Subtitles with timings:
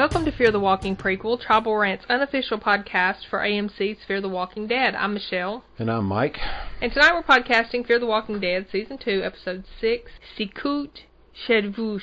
[0.00, 4.66] Welcome to Fear the Walking Prequel, Tribal Rant's unofficial podcast for AMC's Fear the Walking
[4.66, 4.94] Dead.
[4.94, 5.62] I'm Michelle.
[5.78, 6.38] And I'm Mike.
[6.80, 11.00] And tonight we're podcasting Fear the Walking Dead, Season 2, Episode 6, Sicout
[11.46, 12.00] Chedvous.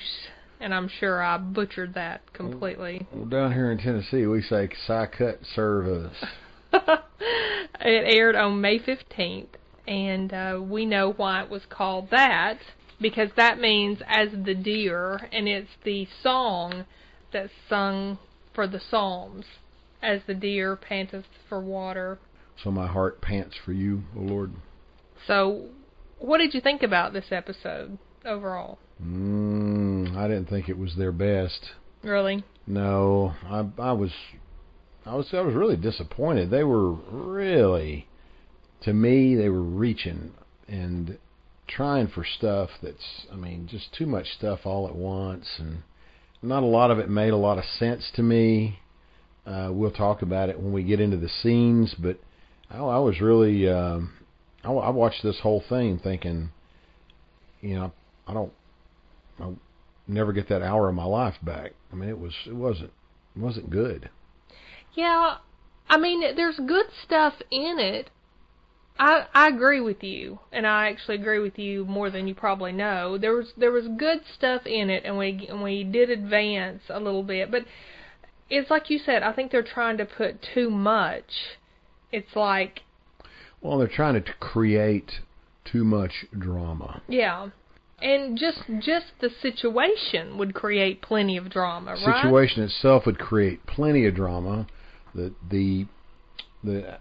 [0.59, 3.07] And I'm sure I butchered that completely.
[3.11, 6.23] Well, down here in Tennessee, we say Sicut Service.
[6.71, 7.03] it
[7.81, 9.47] aired on May 15th,
[9.87, 12.59] and uh, we know why it was called that,
[13.01, 16.85] because that means as the deer, and it's the song
[17.31, 18.17] that's sung
[18.53, 19.45] for the Psalms,
[20.01, 22.19] as the deer panteth for water.
[22.63, 24.51] So my heart pants for you, O Lord.
[25.25, 25.69] So,
[26.19, 28.79] what did you think about this episode overall?
[29.03, 31.71] Mm, I didn't think it was their best.
[32.03, 32.43] Really?
[32.65, 34.11] No, I I was
[35.05, 36.49] I was I was really disappointed.
[36.49, 38.07] They were really
[38.81, 40.33] to me they were reaching
[40.67, 41.17] and
[41.67, 45.83] trying for stuff that's I mean just too much stuff all at once and
[46.41, 48.79] not a lot of it made a lot of sense to me.
[49.45, 52.19] Uh, we'll talk about it when we get into the scenes, but
[52.69, 54.13] I, I was really um,
[54.63, 56.49] I, I watched this whole thing thinking,
[57.61, 57.91] you know,
[58.27, 58.51] I don't,
[59.39, 59.57] I'll
[60.07, 61.73] never get that hour of my life back.
[61.91, 62.91] I mean, it was it wasn't
[63.35, 64.09] it wasn't good.
[64.93, 65.37] Yeah,
[65.89, 68.09] I mean, there's good stuff in it.
[68.99, 72.71] I I agree with you, and I actually agree with you more than you probably
[72.71, 73.17] know.
[73.17, 76.99] There was there was good stuff in it, and we and we did advance a
[76.99, 77.63] little bit, but
[78.49, 79.23] it's like you said.
[79.23, 81.57] I think they're trying to put too much.
[82.11, 82.81] It's like
[83.61, 85.19] Well, they're trying to create
[85.65, 87.01] too much drama.
[87.07, 87.49] yeah,
[88.01, 92.23] and just just the situation would create plenty of drama, right?
[92.23, 94.65] Situation itself would create plenty of drama.
[95.13, 95.87] The the
[96.63, 96.97] the, the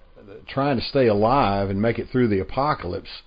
[0.49, 3.23] trying to stay alive and make it through the apocalypse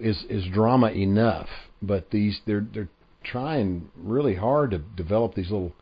[0.00, 1.48] is is drama enough.
[1.82, 2.88] But these they're they're
[3.24, 5.72] trying really hard to develop these little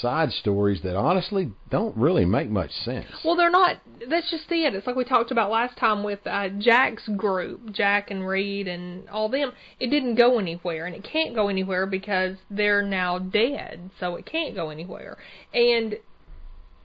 [0.00, 3.08] side stories that honestly don't really make much sense.
[3.24, 3.78] Well, they're not.
[4.08, 4.74] That's just it.
[4.74, 9.08] It's like we talked about last time with uh, Jack's group, Jack and Reed and
[9.08, 9.52] all them.
[9.80, 13.90] It didn't go anywhere, and it can't go anywhere because they're now dead.
[13.98, 15.18] So it can't go anywhere.
[15.52, 15.96] And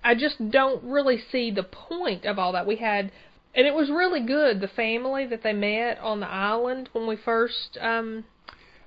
[0.05, 2.67] I just don't really see the point of all that.
[2.67, 3.11] We had,
[3.55, 4.61] and it was really good.
[4.61, 8.23] The family that they met on the island when we first um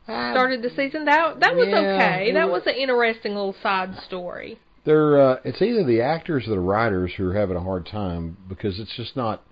[0.05, 1.05] started the season.
[1.05, 2.33] That that was Yeah, okay.
[2.33, 4.59] That was an interesting little side story.
[4.84, 8.37] They're uh, it's either the actors or the writers who are having a hard time
[8.49, 9.43] because it's just not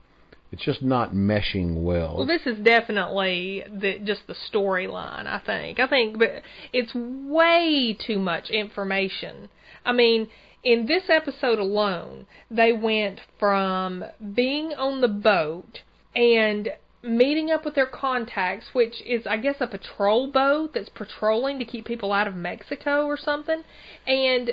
[0.53, 2.17] it's just not meshing well.
[2.19, 5.27] Well, this is definitely the just the storyline.
[5.27, 5.81] I think.
[5.81, 9.49] I think, but it's way too much information.
[9.85, 10.29] I mean,
[10.63, 15.81] in this episode alone, they went from being on the boat
[16.15, 16.71] and
[17.03, 21.65] meeting up with their contacts, which is, I guess, a patrol boat that's patrolling to
[21.65, 23.63] keep people out of Mexico or something,
[24.07, 24.51] and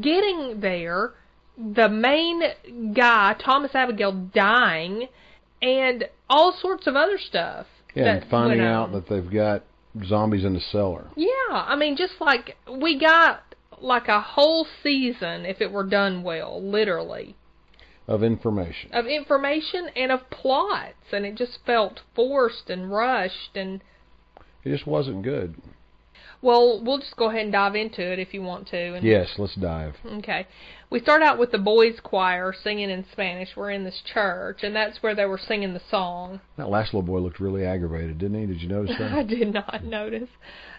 [0.00, 1.14] getting there,
[1.56, 2.42] the main
[2.94, 5.08] guy, Thomas Abigail, dying,
[5.60, 7.66] and all sorts of other stuff.
[7.94, 9.64] yeah, and finding out that they've got
[10.04, 11.08] zombies in the cellar.
[11.16, 13.47] Yeah, I mean, just like we got
[13.82, 17.36] like a whole season if it were done well, literally,
[18.06, 18.90] of information.
[18.92, 23.82] of information and of plots, and it just felt forced and rushed and.
[24.64, 25.54] It just wasn't good.
[26.40, 28.94] Well, we'll just go ahead and dive into it if you want to.
[28.94, 29.96] And Yes, let's dive.
[30.06, 30.46] Okay.
[30.88, 33.56] We start out with the boys' choir singing in Spanish.
[33.56, 36.40] We're in this church, and that's where they were singing the song.
[36.56, 38.46] That last little boy looked really aggravated, didn't he?
[38.46, 39.12] Did you notice that?
[39.18, 40.28] I did not notice.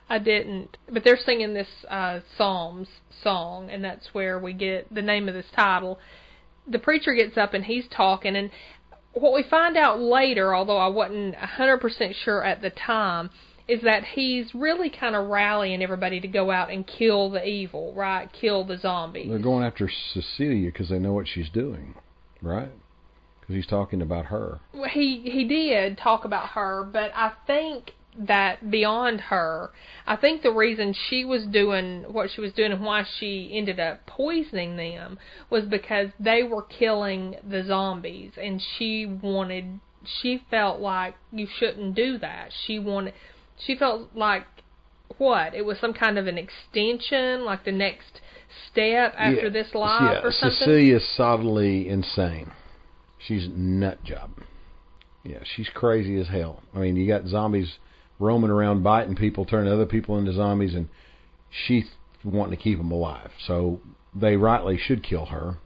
[0.09, 0.77] I didn't.
[0.91, 2.87] But they're singing this uh, Psalms
[3.23, 5.99] song, and that's where we get the name of this title.
[6.67, 8.51] The preacher gets up and he's talking, and
[9.13, 13.29] what we find out later, although I wasn't a 100% sure at the time,
[13.67, 17.93] is that he's really kind of rallying everybody to go out and kill the evil,
[17.93, 18.27] right?
[18.33, 19.29] Kill the zombies.
[19.29, 21.93] They're going after Cecilia because they know what she's doing,
[22.41, 22.71] right?
[23.39, 24.59] Because he's talking about her.
[24.73, 29.71] Well, he he did talk about her, but I think that beyond her,
[30.05, 33.79] I think the reason she was doing what she was doing and why she ended
[33.79, 35.19] up poisoning them
[35.49, 39.79] was because they were killing the zombies, and she wanted.
[40.21, 42.51] She felt like you shouldn't do that.
[42.65, 43.13] She wanted.
[43.57, 44.45] She felt like
[45.17, 45.53] what?
[45.53, 48.21] It was some kind of an extension, like the next
[48.71, 50.57] step after Yeah, this life yeah, or something.
[50.57, 52.51] Cecilia's solidly insane.
[53.17, 54.31] She's a nut job.
[55.23, 56.63] Yeah, she's crazy as hell.
[56.73, 57.77] I mean, you got zombies
[58.19, 60.89] roaming around biting people, turning other people into zombies, and
[61.49, 61.85] she's
[62.23, 63.31] wanting to keep them alive.
[63.47, 63.79] So
[64.13, 65.57] they rightly should kill her.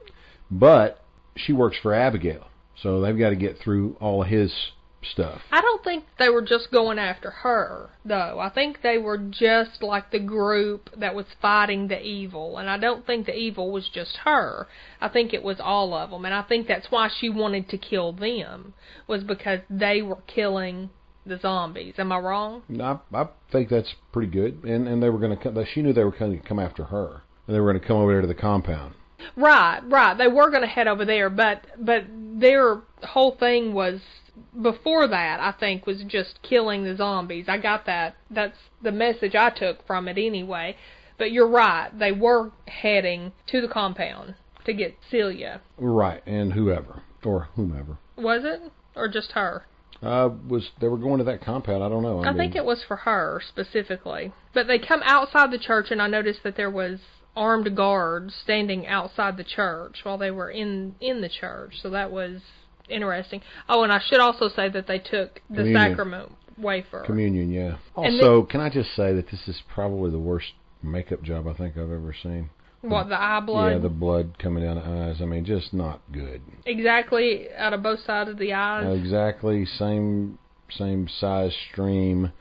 [0.51, 1.03] But
[1.35, 2.47] she works for Abigail,
[2.81, 4.53] so they've got to get through all of his
[5.03, 5.41] stuff.
[5.51, 8.39] I don't think they were just going after her, though.
[8.39, 12.77] I think they were just like the group that was fighting the evil, and I
[12.77, 14.67] don't think the evil was just her.
[15.01, 17.77] I think it was all of them, and I think that's why she wanted to
[17.77, 18.73] kill them
[19.07, 20.89] was because they were killing
[21.25, 21.95] the zombies.
[21.97, 22.63] Am I wrong?
[22.81, 24.63] I I think that's pretty good.
[24.63, 25.65] And and they were going to come.
[25.73, 27.23] she knew they were going to come after her.
[27.47, 28.95] And they were going to come over there to the compound.
[29.35, 30.17] Right, right.
[30.17, 34.01] They were going to head over there, but but their whole thing was
[34.61, 35.39] before that.
[35.39, 37.45] I think was just killing the zombies.
[37.47, 38.15] I got that.
[38.29, 40.77] That's the message I took from it anyway.
[41.17, 41.89] But you're right.
[41.97, 44.35] They were heading to the compound
[44.65, 45.61] to get Celia.
[45.77, 47.97] Right, and whoever or whomever.
[48.17, 49.65] Was it or just her?
[50.03, 51.83] Uh, was they were going to that compound?
[51.83, 52.19] I don't know.
[52.19, 54.33] I, I mean, think it was for her specifically.
[54.53, 56.99] But they come outside the church, and I noticed that there was
[57.35, 61.75] armed guards standing outside the church while they were in in the church.
[61.81, 62.41] So that was
[62.89, 63.41] interesting.
[63.69, 65.91] Oh, and I should also say that they took the Communion.
[65.91, 67.03] sacrament wafer.
[67.05, 67.77] Communion, yeah.
[67.95, 70.51] Also, then, can I just say that this is probably the worst
[70.81, 72.49] makeup job I think I've ever seen.
[72.83, 73.71] What the eye blood?
[73.71, 75.21] Yeah, the blood coming down the eyes.
[75.21, 76.41] I mean, just not good.
[76.65, 78.99] Exactly out of both sides of the eyes.
[78.99, 80.37] exactly same
[80.69, 82.31] same size stream,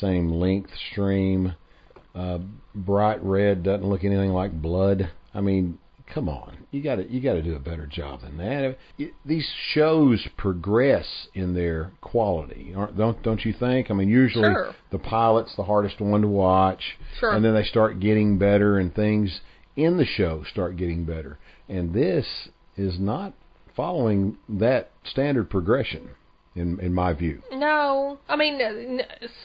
[0.00, 1.54] same length stream.
[2.14, 2.38] Uh,
[2.74, 5.10] bright red doesn't look anything like blood.
[5.34, 8.36] I mean, come on, you got to you got to do a better job than
[8.38, 8.76] that.
[8.98, 13.90] It, these shows progress in their quality, don't don't you think?
[13.90, 14.74] I mean, usually sure.
[14.90, 17.32] the pilot's the hardest one to watch, sure.
[17.32, 19.40] and then they start getting better, and things
[19.78, 21.38] in the show start getting better.
[21.68, 22.26] And this
[22.76, 23.32] is not
[23.76, 26.10] following that standard progression
[26.54, 27.42] in in my view.
[27.52, 29.00] No, I mean,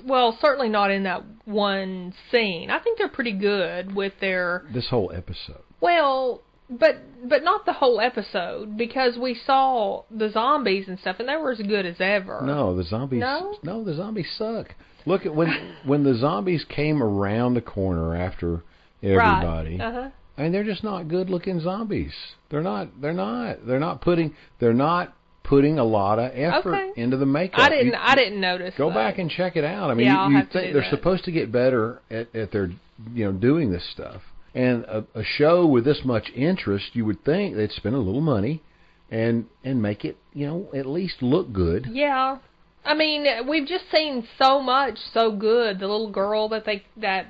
[0.06, 2.70] well, certainly not in that one scene.
[2.72, 5.62] I think they're pretty good with their this whole episode.
[5.80, 6.96] Well, but
[7.30, 11.52] but not the whole episode because we saw the zombies and stuff, and they were
[11.52, 12.42] as good as ever.
[12.44, 13.20] No, the zombies.
[13.20, 14.74] No, no, the zombies suck.
[15.06, 18.64] Look at when when the zombies came around the corner after
[19.04, 19.78] everybody.
[19.78, 19.82] Right.
[19.82, 20.10] Uh-huh.
[20.38, 22.14] I mean, they're just not good looking zombies.
[22.50, 23.02] They're not.
[23.02, 23.66] They're not.
[23.68, 24.36] They're not putting.
[24.60, 25.14] They're not
[25.44, 27.02] putting a lot of effort okay.
[27.02, 27.60] into the makeup.
[27.60, 27.88] I didn't.
[27.88, 28.74] You, I didn't notice.
[28.78, 28.96] Go that.
[28.96, 29.92] back and check it out.
[29.92, 30.90] I mean, yeah, you, you think they're that.
[30.90, 32.72] supposed to get better at, at their,
[33.14, 34.22] you know, doing this stuff.
[34.56, 38.22] And a, a show with this much interest, you would think they'd spend a little
[38.22, 38.64] money,
[39.12, 41.88] and and make it, you know, at least look good.
[41.92, 42.40] Yeah.
[42.86, 45.80] I mean, we've just seen so much so good.
[45.80, 47.28] The little girl that they that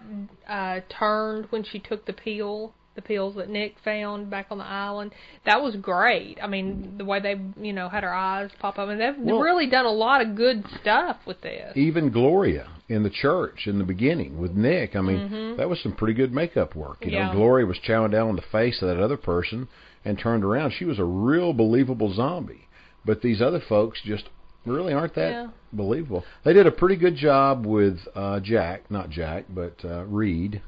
[0.47, 4.65] uh turned when she took the peel the pills that Nick found back on the
[4.65, 5.13] island.
[5.45, 6.37] That was great.
[6.41, 8.87] I mean, the way they, you know, had her eyes pop up.
[8.87, 11.75] I mean, they've well, really done a lot of good stuff with this.
[11.75, 14.95] Even Gloria in the church in the beginning with Nick.
[14.95, 15.57] I mean, mm-hmm.
[15.57, 16.97] that was some pretty good makeup work.
[17.01, 17.27] You yeah.
[17.27, 19.67] know, Gloria was chowing down on the face of that other person
[20.05, 20.73] and turned around.
[20.77, 22.67] She was a real believable zombie.
[23.05, 24.29] But these other folks just
[24.65, 25.47] really aren't that yeah.
[25.73, 26.23] believable.
[26.45, 30.61] They did a pretty good job with uh Jack, not Jack, but uh Reed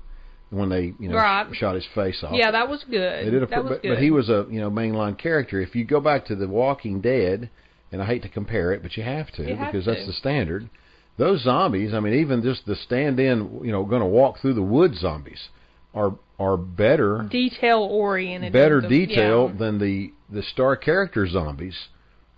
[0.56, 1.48] when they you know right.
[1.54, 2.32] shot his face off.
[2.34, 3.26] Yeah, that was good.
[3.26, 3.90] They did a that was but, good.
[3.90, 5.60] but he was a you know mainline character.
[5.62, 7.50] If you go back to The Walking Dead,
[7.92, 10.14] and I hate to compare it, but you have to you because have that's the
[10.14, 10.70] standard.
[11.18, 14.62] Those zombies, I mean, even just the stand-in, you know, going to walk through the
[14.62, 15.48] woods zombies,
[15.94, 19.58] are are better detail oriented, better detail yeah.
[19.58, 21.88] than the the star character zombies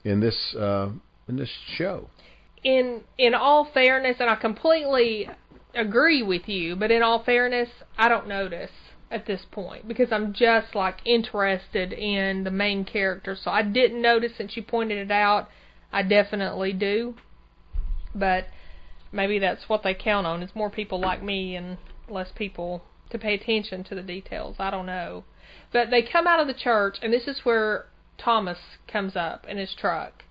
[0.03, 0.89] in this uh,
[1.27, 2.09] in this show.
[2.63, 5.29] In in all fairness, and I completely
[5.73, 8.71] agree with you, but in all fairness, I don't notice
[9.09, 13.37] at this point because I'm just like interested in the main character.
[13.41, 15.49] So I didn't notice since you pointed it out.
[15.91, 17.15] I definitely do.
[18.13, 18.47] But
[19.11, 21.77] maybe that's what they count on is more people like me and
[22.09, 24.55] less people to pay attention to the details.
[24.59, 25.23] I don't know.
[25.71, 27.85] But they come out of the church and this is where
[28.17, 28.57] Thomas
[28.87, 30.23] comes up in his truck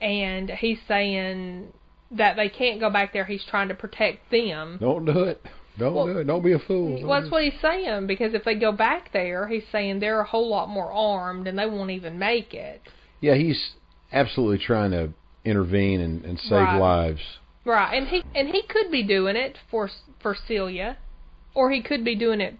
[0.00, 1.72] and he's saying
[2.10, 3.24] that they can't go back there.
[3.24, 4.78] He's trying to protect them.
[4.80, 5.42] Don't do it.
[5.78, 6.24] Don't well, do it.
[6.24, 7.02] Don't be a fool.
[7.02, 10.26] Well, that's what he's saying because if they go back there, he's saying they're a
[10.26, 12.82] whole lot more armed and they won't even make it.
[13.20, 13.72] Yeah, he's
[14.12, 15.10] absolutely trying to
[15.44, 16.78] intervene and, and save right.
[16.78, 17.20] lives.
[17.64, 19.90] Right, and he and he could be doing it for
[20.22, 20.98] for Celia,
[21.52, 22.56] or he could be doing it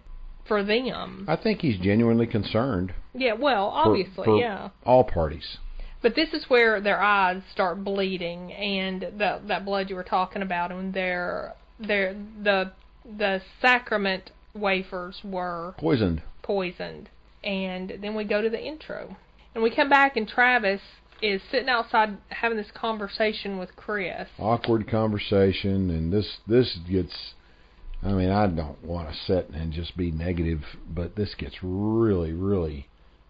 [0.47, 1.25] for them.
[1.27, 2.93] I think he's genuinely concerned.
[3.13, 4.69] Yeah, well, obviously, for, for yeah.
[4.85, 5.57] All parties.
[6.01, 10.41] But this is where their eyes start bleeding, and that that blood you were talking
[10.41, 12.71] about, and their their the
[13.05, 16.21] the sacrament wafers were poisoned.
[16.43, 17.09] Poisoned,
[17.43, 19.17] and then we go to the intro,
[19.53, 20.81] and we come back, and Travis
[21.21, 24.27] is sitting outside having this conversation with Chris.
[24.37, 27.33] Awkward conversation, and this this gets.
[28.03, 32.31] I mean, I don't want to sit and just be negative, but this gets really,
[32.31, 32.87] really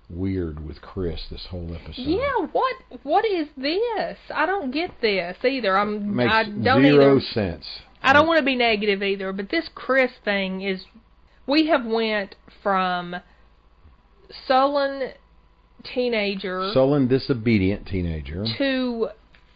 [0.10, 2.04] weird with Chris this whole episode.
[2.04, 4.18] Yeah, what what is this?
[4.34, 5.78] I don't get this either.
[5.78, 7.26] I'm makes I don't zero either.
[7.34, 7.66] sense.
[8.02, 10.86] I don't want to be negative either, but this Chris thing is
[11.46, 13.16] we have went from
[14.48, 15.12] sullen
[15.84, 18.46] teenager Sullen, disobedient teenager.
[18.58, 19.10] to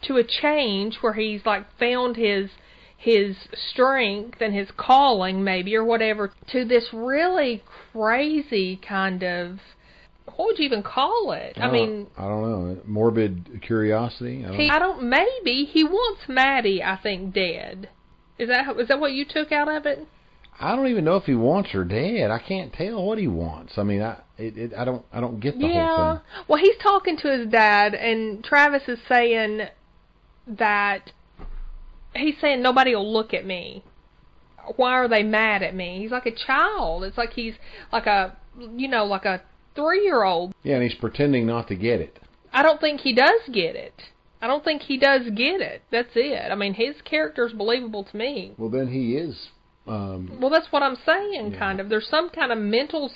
[0.03, 2.49] to a change where he's like found his
[2.97, 9.59] his strength and his calling maybe or whatever to this really crazy kind of
[10.41, 11.53] what would you even call it?
[11.57, 12.81] I don't- mean, I don't know.
[12.85, 14.43] Morbid curiosity.
[14.43, 17.89] I don't, he I don't maybe he wants Maddie I think dead.
[18.39, 20.07] Is that is that what you took out of it?
[20.59, 22.31] I don't even know if he wants her dead.
[22.31, 23.77] I can't tell what he wants.
[23.77, 26.21] I mean, I it, it I don't I don't get the whole thing.
[26.47, 29.67] Well, he's talking to his dad, and Travis is saying
[30.47, 31.11] that
[32.15, 33.83] he's saying nobody will look at me.
[34.75, 35.99] Why are they mad at me?
[36.01, 37.03] He's like a child.
[37.03, 37.53] It's like he's
[37.93, 38.35] like a
[38.75, 39.41] you know like a
[39.75, 40.53] three year old.
[40.63, 42.19] Yeah, and he's pretending not to get it.
[42.53, 43.93] I don't think he does get it.
[44.41, 45.83] I don't think he does get it.
[45.91, 46.51] That's it.
[46.51, 48.53] I mean, his character's believable to me.
[48.57, 49.49] Well, then he is.
[49.87, 51.59] Um, Well, that's what I'm saying, Yeah.
[51.59, 51.89] kind of.
[51.89, 53.11] There's some kind of mental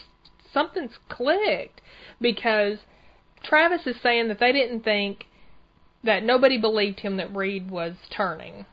[0.53, 1.81] something's clicked
[2.21, 2.77] because
[3.43, 5.25] Travis is saying that they didn't think
[6.03, 8.65] that nobody believed him that Reed was turning.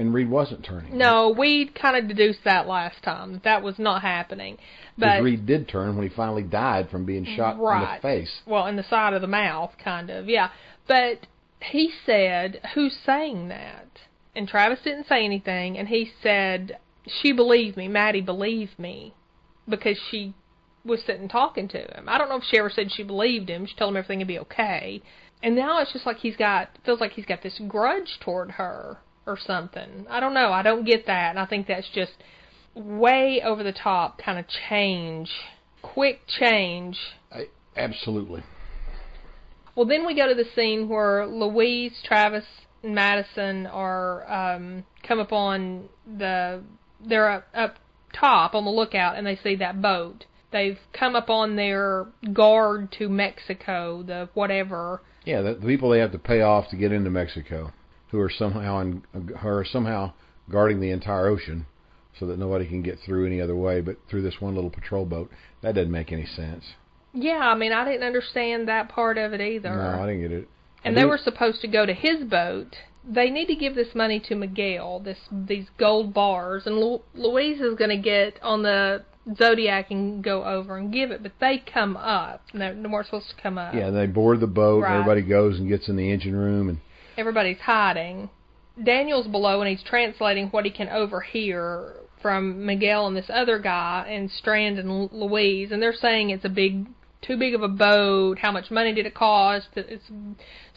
[0.00, 0.96] And Reed wasn't turning.
[0.96, 4.56] No, we kind of deduced that last time that that was not happening.
[4.96, 8.00] But Reed did turn when he finally died from being shot in the Right.
[8.00, 8.40] face.
[8.46, 10.48] well, in the side of the mouth, kind of, yeah.
[10.86, 11.26] But
[11.60, 13.86] he said, "Who's saying that?"
[14.34, 17.86] And Travis didn't say anything, and he said, "She believed me.
[17.86, 19.12] Maddie believed me
[19.68, 20.32] because she
[20.82, 22.08] was sitting talking to him.
[22.08, 23.66] I don't know if she ever said she believed him.
[23.66, 25.02] She told him everything would be okay.
[25.42, 28.98] And now it's just like he's got feels like he's got this grudge toward her
[29.26, 30.06] or something.
[30.08, 30.52] I don't know.
[30.52, 32.12] I don't get that, and I think that's just
[32.74, 35.30] way over the top kind of change,
[35.82, 36.96] quick change
[37.32, 37.46] I,
[37.76, 38.42] absolutely.
[39.74, 42.44] well, then we go to the scene where Louise, Travis,
[42.82, 46.62] and Madison are um, come up on the
[47.06, 47.76] they're up, up
[48.12, 50.24] top on the lookout and they see that boat.
[50.52, 55.02] They've come up on their guard to Mexico, the whatever.
[55.24, 57.72] Yeah, the, the people they have to pay off to get into Mexico,
[58.10, 59.02] who are somehow in,
[59.42, 60.12] are somehow
[60.50, 61.66] guarding the entire ocean,
[62.18, 65.04] so that nobody can get through any other way but through this one little patrol
[65.04, 65.30] boat.
[65.62, 66.64] That doesn't make any sense.
[67.12, 69.74] Yeah, I mean, I didn't understand that part of it either.
[69.74, 70.48] No, I didn't get it.
[70.84, 72.76] and they were supposed to go to his boat.
[73.08, 77.60] They need to give this money to Miguel, this these gold bars, and Lu- Louise
[77.60, 79.04] is going to get on the
[79.36, 82.42] Zodiac and go over and give it, but they come up.
[82.52, 83.74] and they weren't supposed to come up.
[83.74, 84.82] Yeah, they board the boat.
[84.82, 84.92] Right.
[84.92, 86.78] And everybody goes and gets in the engine room, and
[87.20, 88.30] Everybody's hiding.
[88.82, 94.06] Daniel's below and he's translating what he can overhear from Miguel and this other guy
[94.08, 96.86] and Strand and L- Louise, and they're saying it's a big,
[97.22, 98.38] too big of a boat.
[98.38, 99.68] How much money did it cost?
[99.76, 100.10] It's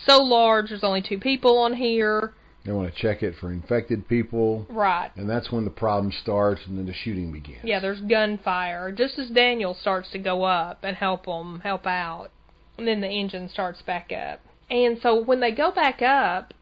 [0.06, 0.70] so large.
[0.70, 2.34] There's only two people on here.
[2.66, 5.12] they want to check it for infected people, Right.
[5.18, 7.60] and that's when the problem starts, and then the shooting begins.
[7.64, 12.30] Yeah, there's gunfire just as Daniel starts to go up and help them help out,
[12.78, 14.40] and then the engine starts back up.
[14.70, 16.54] And so when they go back up,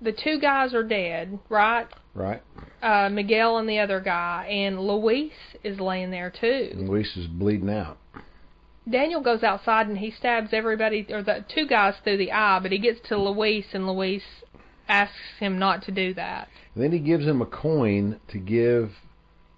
[0.00, 1.86] the two guys are dead, right?
[2.14, 2.42] right.
[2.82, 5.32] Uh, Miguel and the other guy, and Luis
[5.62, 6.70] is laying there too.
[6.74, 7.98] Luis is bleeding out.
[8.88, 12.72] Daniel goes outside and he stabs everybody, or the two guys through the eye, but
[12.72, 14.22] he gets to Luis, and Luis
[14.88, 16.48] asks him not to do that.
[16.74, 18.92] And then he gives him a coin to give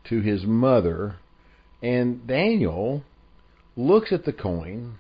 [0.05, 1.17] to his mother,
[1.81, 3.05] and Daniel
[3.76, 4.99] looks at the coin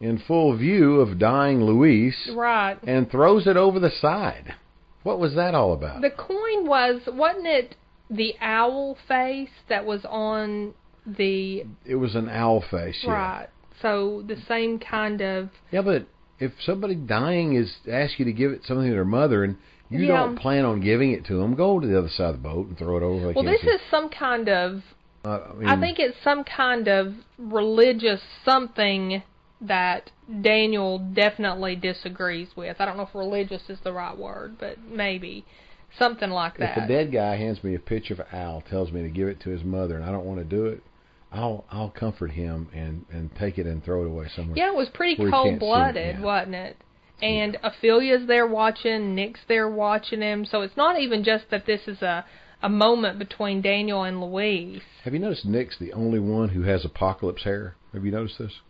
[0.00, 2.78] in full view of dying Luis Right.
[2.84, 4.54] and throws it over the side.
[5.02, 6.00] What was that all about?
[6.02, 7.76] The coin was, wasn't it
[8.10, 10.74] the owl face that was on
[11.06, 13.02] the It was an owl face.
[13.04, 13.12] Yeah.
[13.12, 13.48] right?
[13.80, 16.06] So the same kind of Yeah, but
[16.38, 19.56] if somebody dying is asks you to give it something to their mother and
[19.88, 20.16] you Yeah.
[20.18, 22.66] don't plan on giving it to them, go to the other side of the boat
[22.68, 23.28] and throw it over.
[23.28, 23.68] Like well, this see.
[23.68, 24.82] is some kind of
[25.24, 29.22] Uh, I, mean, I think it's some kind of religious something
[29.60, 30.10] that
[30.42, 32.80] Daniel definitely disagrees with.
[32.80, 35.44] I don't know if religious is the right word, but maybe
[35.98, 36.78] something like that.
[36.78, 39.28] if a dead guy hands me a picture of an owl, tells me to give
[39.28, 40.82] it to his mother, and I don't want to do it,
[41.32, 44.56] I'll I'll comfort him and and take it and throw it away somewhere.
[44.56, 46.24] yeah, it was pretty Where he can't see it, cold-blooded, yeah.
[46.24, 46.76] wasn't it?
[47.22, 50.46] And Ophelia's there watching, Nick's there watching him.
[50.46, 52.24] So it's not even just that this is a
[52.62, 54.82] a moment between Daniel and Louise.
[55.04, 57.74] Have you noticed Nick's the only one who has apocalypse hair?
[57.94, 58.60] Have you noticed this?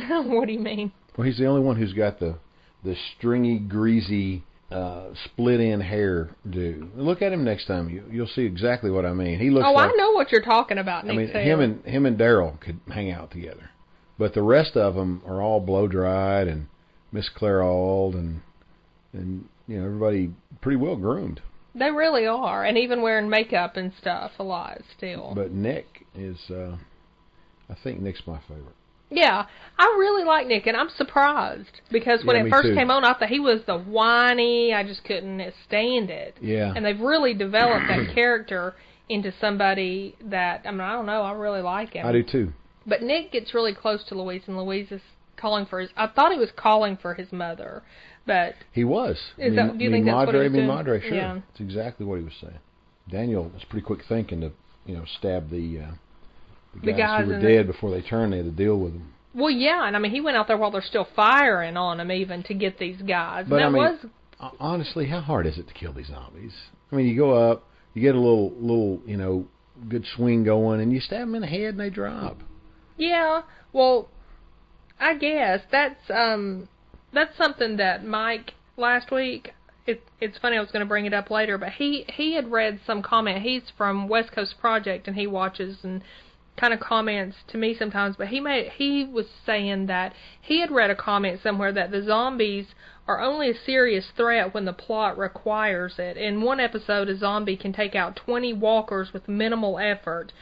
[0.28, 0.92] what do you mean?
[1.16, 2.36] Well, he's the only one who's got the
[2.84, 6.30] the stringy, greasy, uh, split-in hair.
[6.48, 7.88] Do look at him next time.
[7.88, 9.38] You you'll see exactly what I mean.
[9.38, 11.40] He looks oh, like I know what you're talking about, Nick I mean, Taylor.
[11.40, 13.70] him and him and Daryl could hang out together.
[14.18, 16.66] but the rest of them are all blow dried and
[17.12, 18.42] Miss Clairol and
[19.12, 21.40] and you know everybody pretty well groomed.
[21.74, 25.32] They really are, and even wearing makeup and stuff a lot still.
[25.34, 26.76] But Nick is, uh
[27.70, 28.74] I think Nick's my favorite.
[29.10, 29.46] Yeah,
[29.78, 32.74] I really like Nick, and I'm surprised because when Yeah, it first too.
[32.74, 34.74] came on, I thought he was the whiny.
[34.74, 36.36] I just couldn't stand it.
[36.40, 36.72] Yeah.
[36.76, 38.74] And they've really developed that character
[39.08, 41.22] into somebody that I mean, I don't know.
[41.22, 42.06] I really like him.
[42.06, 42.52] I do too.
[42.86, 45.00] But Nick gets really close to Louise, and Louise is
[45.38, 45.90] calling for his.
[45.96, 47.82] I thought he was calling for his mother,
[48.26, 49.16] but He was.
[49.38, 50.66] Is mi, that- do you mi think that's what he madre, was doing?
[50.66, 51.14] madre, sure.
[51.16, 51.34] Yeah.
[51.48, 52.58] That's exactly what he was saying.
[53.10, 54.52] Daniel was pretty quick thinking to,
[54.84, 55.90] you know, stab the uh,
[56.80, 58.32] the The guys, guys who were in the- dead before they turned.
[58.32, 59.12] They had to deal with them.
[59.34, 62.10] well, yeah, and I mean, he went out there while they're still firing on him,
[62.10, 63.46] even to get these guys.
[63.48, 63.98] But, and that I mean,
[64.40, 66.52] was Honestly, how hard is it to kill these zombies?
[66.92, 69.46] I mean, you go up, you get a little, little, you know,
[69.88, 72.38] good swing going, and you stab them in the head and they drop.
[72.96, 73.42] Yeah,
[73.72, 74.08] well,
[75.00, 76.68] I guess that's um
[77.12, 79.54] that's something that Mike last week.
[79.86, 80.56] It, it's funny.
[80.56, 83.42] I was going to bring it up later, but he he had read some comment.
[83.42, 86.02] He's from West Coast Project, and he watches and
[86.58, 88.16] kind of comments to me sometimes.
[88.16, 92.02] But he made he was saying that he had read a comment somewhere that the
[92.02, 92.66] zombies
[93.06, 96.16] are only a serious threat when the plot requires it.
[96.16, 100.32] In one episode, a zombie can take out 20 walkers with minimal effort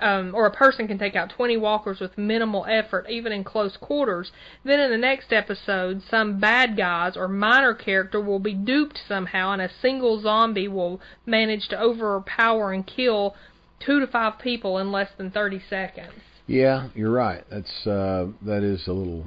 [0.00, 3.76] um, or a person can take out 20 walkers with minimal effort, even in close
[3.76, 4.32] quarters.
[4.64, 9.52] Then in the next episode, some bad guys or minor character will be duped somehow,
[9.52, 13.34] and a single zombie will manage to overpower and kill
[13.84, 16.12] two to five people in less than 30 seconds.
[16.46, 17.44] Yeah, you're right.
[17.50, 19.26] That's uh, that is a little.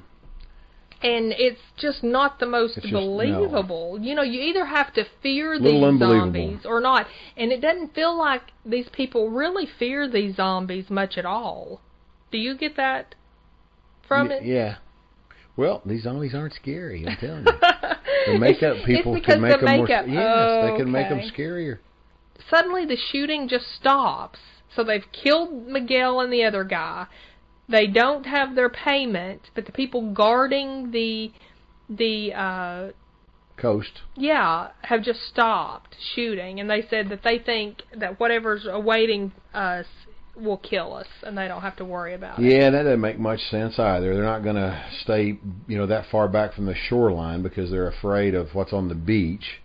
[1.02, 3.00] And it's just not the most just- no.
[3.00, 4.00] believable.
[4.02, 7.06] You know, you either have to fear these zombies or not.
[7.36, 11.82] And it doesn't feel like these people really fear these zombies much at all.
[12.32, 13.14] Do you get that
[14.08, 14.44] from Y- it?
[14.46, 14.76] Yeah.
[15.56, 17.06] Well, these zombies aren't scary.
[17.08, 17.52] I'm telling you.
[18.28, 19.88] The makeup people can make the them more.
[19.88, 20.06] makeup.
[20.10, 21.80] Yes, oh, they can make them scarier.
[22.50, 24.40] Suddenly the shooting just stops.
[24.76, 27.08] So they've killed Miguel and the other guy.
[27.70, 31.32] They don't have their payment, but the people guarding the
[31.90, 32.92] the uh
[33.58, 34.02] Coast.
[34.16, 39.88] yeah, have just stopped shooting and they said that they think that whatever's awaiting us
[40.36, 42.46] will kill us and they don't have to worry about it.
[42.46, 44.14] Yeah, that doesn't make much sense either.
[44.14, 47.88] They're not going to stay, you know, that far back from the shoreline because they're
[47.88, 49.62] afraid of what's on the beach.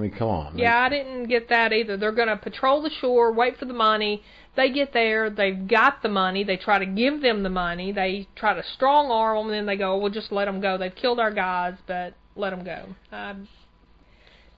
[0.00, 0.58] I mean, come on.
[0.58, 1.98] Yeah, I didn't get that either.
[1.98, 4.22] They're going to patrol the shore, wait for the money.
[4.56, 6.42] They get there, they've got the money.
[6.42, 7.92] They try to give them the money.
[7.92, 10.78] They try to strong arm them, and then they go, "We'll just let them go.
[10.78, 13.46] They've killed our guys, but let them go." Um,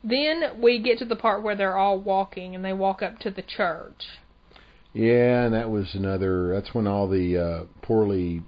[0.04, 3.30] then we get to the part where they're all walking, and they walk up to
[3.30, 4.04] the church.
[4.92, 6.54] Yeah, and that was another.
[6.54, 8.42] That's when all the uh, poorly,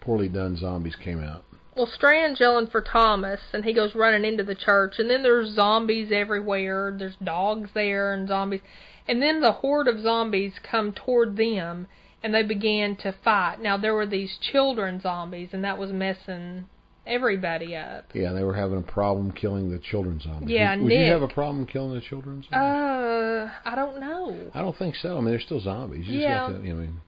[0.00, 1.45] poorly done zombies came out.
[1.76, 5.54] Well, Strand's yelling for Thomas, and he goes running into the church, and then there's
[5.54, 6.94] zombies everywhere.
[6.98, 8.62] There's dogs there and zombies.
[9.06, 11.86] And then the horde of zombies come toward them,
[12.22, 13.60] and they began to fight.
[13.60, 16.64] Now, there were these children zombies, and that was messing
[17.06, 18.06] everybody up.
[18.14, 20.48] Yeah, they were having a problem killing the children zombies.
[20.50, 22.56] Yeah, would, would you have a problem killing the children zombies?
[22.56, 24.50] Uh, I don't know.
[24.54, 25.18] I don't think so.
[25.18, 26.06] I mean, they're still zombies.
[26.06, 26.38] You Yeah.
[26.38, 27.00] just got to, you know, I mean,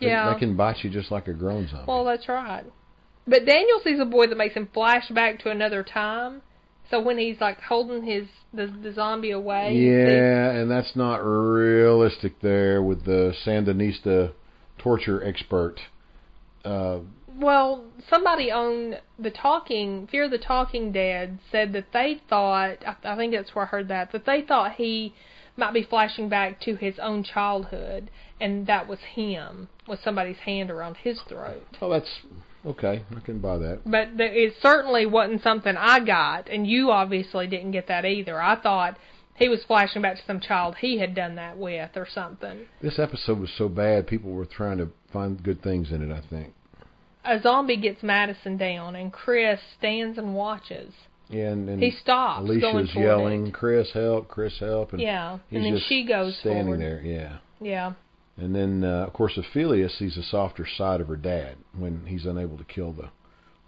[0.00, 0.32] they, Yeah.
[0.34, 1.84] they can bite you just like a grown zombie.
[1.86, 2.64] Well, that's right.
[3.30, 6.42] But Daniel sees a boy that makes him flash back to another time.
[6.90, 12.40] So when he's like holding his the, the zombie away, yeah, and that's not realistic
[12.40, 14.32] there with the Sandinista
[14.78, 15.76] torture expert.
[16.64, 16.98] Uh,
[17.36, 23.16] Well, somebody on the Talking Fear the Talking Dead said that they thought I, I
[23.16, 25.14] think that's where I heard that that they thought he
[25.56, 30.72] might be flashing back to his own childhood, and that was him with somebody's hand
[30.72, 31.62] around his throat.
[31.80, 32.18] oh, that's
[32.66, 33.02] okay.
[33.16, 33.80] I can buy that.
[33.84, 38.40] But there, it certainly wasn't something I got, and you obviously didn't get that either.
[38.40, 38.96] I thought
[39.36, 42.66] he was flashing back to some child he had done that with or something.
[42.82, 46.14] This episode was so bad, people were trying to find good things in it.
[46.14, 46.52] I think.
[47.24, 50.92] A zombie gets Madison down, and Chris stands and watches.
[51.28, 53.54] Yeah, and, and He stops Alicia's yelling, it.
[53.54, 54.26] "Chris, help!
[54.26, 56.80] Chris, help!" And Yeah, he's and then she goes standing forward.
[56.80, 57.02] there.
[57.04, 57.36] Yeah.
[57.60, 57.92] Yeah,
[58.40, 62.24] And then, uh, of course, Ophelia sees a softer side of her dad when he's
[62.24, 63.10] unable to kill the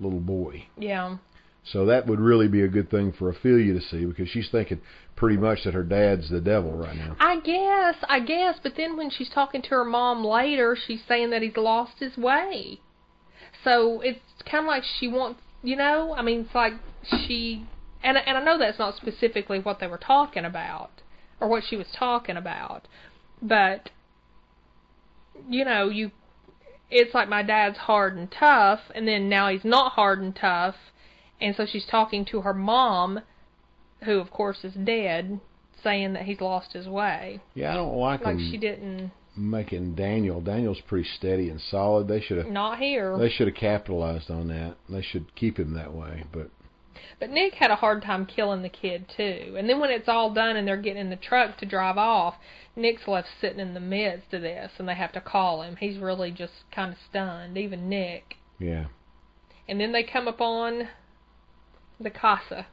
[0.00, 0.66] little boy.
[0.78, 1.18] yeah,
[1.62, 4.80] So that would really be a good thing for Ophelia to see because she's thinking
[5.14, 7.16] pretty much that her dad's the devil right now.
[7.20, 8.58] I guess, I guess.
[8.62, 12.16] But then when she's talking to her mom later, she's saying that he's lost his
[12.16, 12.80] way.
[13.62, 16.14] So it's kind of like she wants, you know.
[16.14, 16.72] I mean, it's like
[17.26, 17.66] she,
[18.02, 21.02] and and I know that's not specifically what they were talking about
[21.40, 22.88] or what she was talking about,
[23.40, 23.90] but
[25.48, 26.10] you know, you
[26.90, 30.74] it's like my dad's hard and tough, and then now he's not hard and tough,
[31.40, 33.20] and so she's talking to her mom,
[34.04, 35.40] who of course is dead,
[35.82, 37.40] saying that he's lost his way.
[37.54, 39.10] Yeah, I don't like, Like them she didn't.
[39.36, 40.40] making Daniel.
[40.42, 42.08] Daniel's pretty steady and solid.
[42.08, 43.16] They should have Not here.
[43.18, 44.76] they should have capitalized on that.
[44.88, 46.24] They should keep him that way.
[46.32, 46.50] But
[47.18, 49.54] But Nick had a hard time killing the kid too.
[49.58, 52.34] And then when it's all done and they're getting in the truck to drive off,
[52.76, 55.76] Nick's left sitting in the midst of this, and they have to call him.
[55.76, 58.36] He's really just kind of stunned, even Nick.
[58.58, 58.86] yeah,
[59.68, 60.88] And then they come upon
[62.00, 62.66] the casa.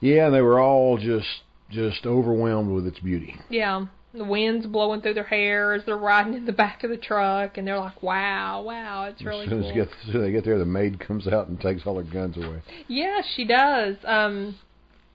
[0.00, 3.36] yeah, and they were all just just overwhelmed with its beauty.
[3.48, 6.96] Yeah, the wind's blowing through their hair as they're riding in the back of the
[6.96, 10.06] truck, and they're like, "Wow, wow, it's really as soon cool." as, they get, as
[10.06, 12.60] soon as they get there, the maid comes out and takes all their guns away.
[12.88, 13.96] Yeah, she does.
[14.04, 14.56] Um,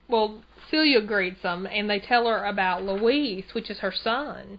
[0.08, 4.58] well, Celia greets them, and they tell her about Luis, which is her son.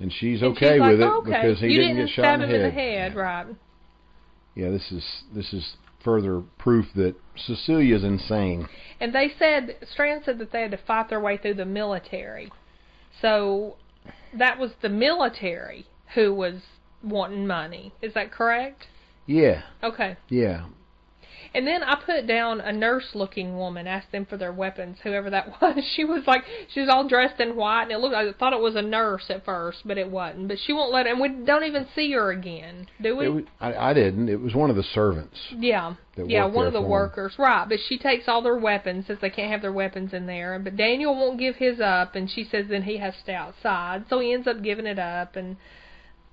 [0.00, 1.30] And she's And okay she's with like, it "Oh, okay.
[1.30, 2.70] because he you didn't, didn't get shot in him the in head.
[2.70, 3.20] the head, yeah.
[3.20, 3.46] right?
[4.54, 8.68] Yeah, this is this is further proof that Cecilia's insane.
[9.00, 12.50] And they said Strand said that they had to fight their way through the military.
[13.20, 13.76] So
[14.36, 16.62] that was the military who was
[17.02, 17.92] wanting money.
[18.02, 18.86] Is that correct?
[19.26, 20.16] Yeah, Okay.
[20.28, 20.66] yeah.
[21.58, 25.28] And then I put down a nurse looking woman, asked them for their weapons, whoever
[25.30, 25.82] that was.
[25.96, 28.60] She was like she was all dressed in white and it looked I thought it
[28.60, 30.46] was a nurse at first, but it wasn't.
[30.46, 33.26] But she won't let and we don't even see her again, do we?
[33.26, 34.28] It was, I, I didn't.
[34.28, 35.36] It was one of the servants.
[35.50, 37.68] Yeah, yeah, one of the workers, right?
[37.68, 40.60] But she takes all their weapons, says they can't have their weapons in there.
[40.60, 44.04] But Daniel won't give his up, and she says then he has to stay outside.
[44.08, 45.56] So he ends up giving it up, and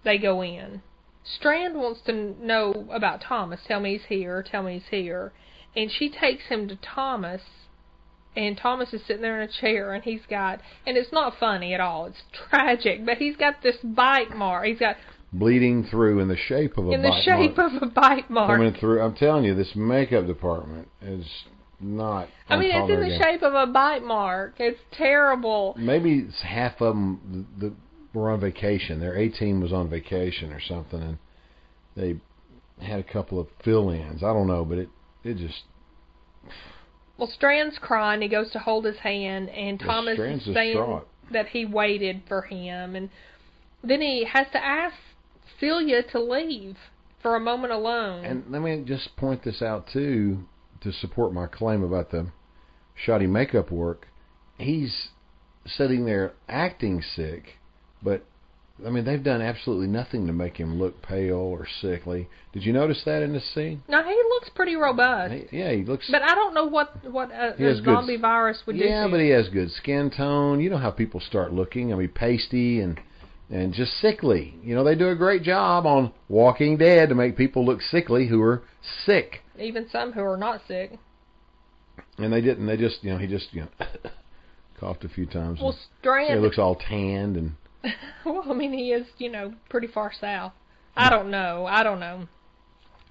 [0.03, 0.83] they go in.
[1.25, 3.59] Strand wants to know about Thomas.
[3.67, 4.43] Tell me he's here.
[4.43, 5.33] Tell me he's here.
[5.75, 7.41] And she takes him to Thomas,
[8.37, 11.73] and Thomas is sitting there in a chair, and he's got, and it's not funny
[11.73, 12.05] at all.
[12.05, 14.65] It's tragic, but he's got this bite mark.
[14.65, 14.97] He's got
[15.33, 18.47] bleeding through in the shape of a in the shape mark of a bite mark.
[18.47, 19.01] coming through.
[19.01, 21.25] I'm telling you, this makeup department is
[21.79, 22.29] not.
[22.47, 24.55] I mean, it's in the shape of a bite mark.
[24.59, 25.75] It's terrible.
[25.77, 27.73] Maybe it's half of them that
[28.15, 28.99] were on vacation.
[28.99, 31.17] Their A team was on vacation or something, and
[31.95, 32.15] they
[32.83, 34.23] had a couple of fill-ins.
[34.23, 34.89] I don't know, but it
[35.23, 35.63] it just
[37.17, 38.21] Well, Strand's crying.
[38.21, 41.07] He goes to hold his hand, and Thomas Strand's is saying distraught.
[41.31, 43.09] that he waited for him, and
[43.83, 44.95] then he has to ask
[45.59, 46.77] Celia to leave
[47.21, 48.25] for a moment alone.
[48.25, 50.45] And let me just point this out too,
[50.81, 52.31] to support my claim about the
[52.95, 54.07] shoddy makeup work.
[54.57, 55.09] He's
[55.65, 57.57] sitting there acting sick,
[58.05, 58.23] but
[58.85, 62.29] I mean they've done absolutely nothing to make him look pale or sickly.
[62.53, 63.81] Did you notice that in this scene?
[63.89, 66.07] No, he looks pretty robust, He- yeah, he looks.
[66.09, 68.83] but I don't know what what a, He a has good- zombie virus would do.
[68.85, 70.61] yeah, but he has good skin tone.
[70.61, 71.91] You know how people start looking.
[71.91, 72.99] I mean, pasty and
[73.49, 74.55] and just sickly.
[74.63, 78.27] You know, they do a great job on Walking Dead to make people look sickly
[78.27, 78.63] who are
[79.05, 79.41] sick.
[79.59, 80.93] even some who are not sick.
[82.17, 82.65] And they didn't.
[82.65, 83.85] They just, you know, he just, you know,
[84.79, 85.59] coughed a few times.
[85.59, 87.51] Well, and Strand he looks all tanned and
[88.25, 90.53] well, I mean, he is, you know, pretty far south.
[90.95, 91.65] I don't know.
[91.65, 92.27] I don't know.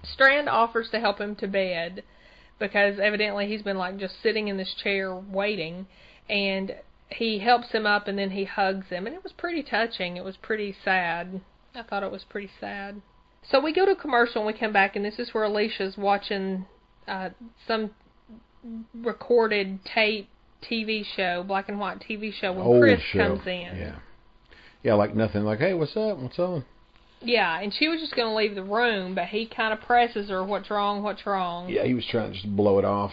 [0.03, 2.03] Strand offers to help him to bed
[2.59, 5.87] because evidently he's been like just sitting in this chair waiting,
[6.29, 6.75] and
[7.09, 10.17] he helps him up and then he hugs him, and it was pretty touching.
[10.17, 11.41] It was pretty sad.
[11.73, 13.01] I thought it was pretty sad.
[13.49, 16.65] So we go to commercial and we come back, and this is where Alicia's watching
[17.07, 17.29] uh,
[17.67, 17.91] some
[18.93, 20.29] recorded tape
[20.63, 23.19] TV show, black and white TV show when old Chris show.
[23.19, 23.75] comes in.
[23.75, 23.95] Yeah,
[24.85, 25.43] yeah, like nothing.
[25.43, 26.19] Like, hey, what's up?
[26.19, 26.63] What's on?
[27.19, 30.29] Yeah, and she was just going to leave the room, but he kind of presses
[30.29, 31.01] her, "What's wrong?
[31.01, 33.11] What's wrong?" Yeah, he was trying to just blow it off.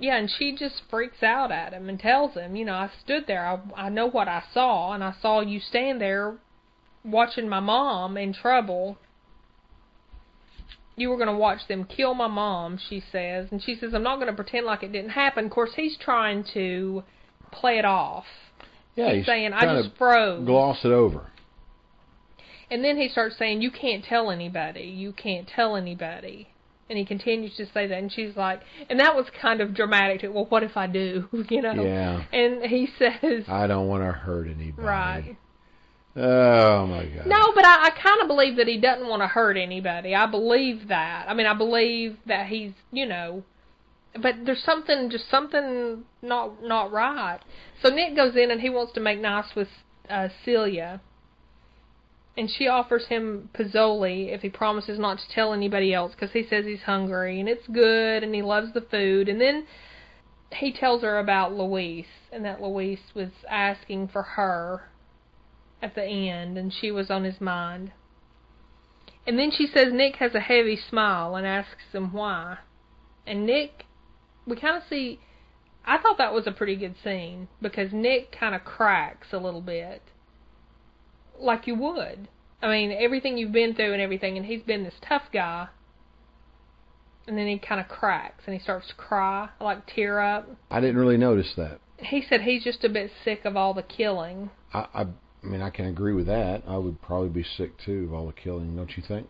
[0.00, 3.28] Yeah, and she just freaks out at him and tells him, "You know, I stood
[3.28, 3.46] there.
[3.46, 6.38] I I know what I saw, and I saw you stand there
[7.04, 8.98] watching my mom in trouble.
[10.96, 14.02] You were going to watch them kill my mom," she says, and she says, "I'm
[14.02, 17.04] not going to pretend like it didn't happen." Of course, he's trying to
[17.52, 18.26] play it off.
[18.96, 21.30] Yeah, he's, saying, "I just froze." gloss it over.
[22.70, 24.82] And then he starts saying, "You can't tell anybody.
[24.82, 26.48] You can't tell anybody."
[26.88, 30.20] And he continues to say that, and she's like, and that was kind of dramatic.
[30.20, 30.32] Too.
[30.32, 31.28] Well, what if I do?
[31.50, 31.84] You know?
[31.84, 32.24] Yeah.
[32.32, 34.86] And he says, I don't want to hurt anybody.
[34.86, 35.36] right.
[36.18, 37.26] Oh my god.
[37.26, 40.14] No, but I, I kind of believe that he doesn't want to hurt anybody.
[40.14, 41.26] I believe that.
[41.28, 43.42] I mean, I believe that he's, you know,
[44.20, 47.40] but there's something, just something not not right.
[47.82, 49.68] So Nick goes in and he wants to make nice with
[50.08, 51.00] uh, Celia,
[52.36, 56.46] and she offers him pozole if he promises not to tell anybody else because he
[56.48, 59.28] says he's hungry and it's good and he loves the food.
[59.28, 59.66] And then
[60.52, 64.90] he tells her about Louise and that Louise was asking for her
[65.82, 67.92] at the end, and she was on his mind.
[69.26, 72.58] And then she says Nick has a heavy smile and asks him why.
[73.26, 73.84] And Nick,
[74.46, 75.20] we kind of see.
[75.84, 79.60] I thought that was a pretty good scene because Nick kind of cracks a little
[79.60, 80.02] bit,
[81.38, 82.28] like you would.
[82.62, 85.68] I mean, everything you've been through and everything, and he's been this tough guy.
[87.28, 90.48] And then he kind of cracks and he starts to cry, like tear up.
[90.70, 91.80] I didn't really notice that.
[91.98, 94.50] He said he's just a bit sick of all the killing.
[94.72, 96.62] I, I, I mean, I can agree with that.
[96.68, 99.28] I would probably be sick too of all the killing, don't you think?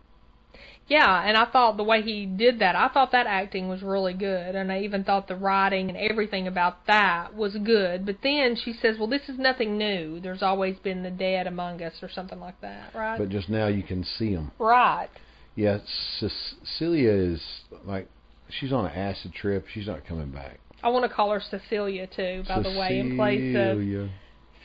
[0.89, 4.15] Yeah, and I thought the way he did that, I thought that acting was really
[4.15, 8.07] good, and I even thought the writing and everything about that was good.
[8.07, 10.21] But then she says, "Well, this is nothing new.
[10.21, 13.67] There's always been the dead among us, or something like that, right?" But just now
[13.67, 14.53] you can see them.
[14.59, 15.09] right.
[15.57, 15.79] Yeah,
[16.21, 17.43] Cecilia is
[17.85, 18.09] like
[18.51, 19.67] she's on an acid trip.
[19.73, 20.61] She's not coming back.
[20.83, 24.11] I want to call her Cecilia too, by the way, in place of Cecilia.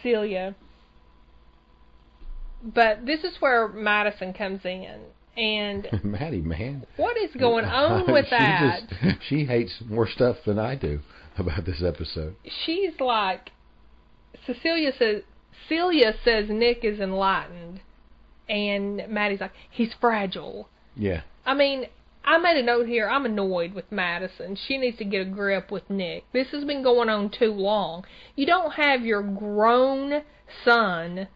[0.03, 0.55] Celia.
[2.63, 4.99] But this is where Madison comes in,
[5.37, 6.85] and Maddie, man.
[6.97, 8.81] what is going on with she that?
[8.89, 10.99] Just, she hates more stuff than I do
[11.37, 12.35] about this episode.
[12.65, 13.51] she's like
[14.45, 15.23] Cecilia says
[15.69, 17.81] Celia says Nick is enlightened
[18.49, 20.67] and Maddie's like he's fragile.
[20.95, 21.21] Yeah.
[21.45, 21.85] I mean,
[22.23, 23.09] I made a note here.
[23.09, 24.57] I'm annoyed with Madison.
[24.67, 26.25] She needs to get a grip with Nick.
[26.33, 28.03] This has been going on too long.
[28.35, 30.21] You don't have your grown
[30.65, 31.27] son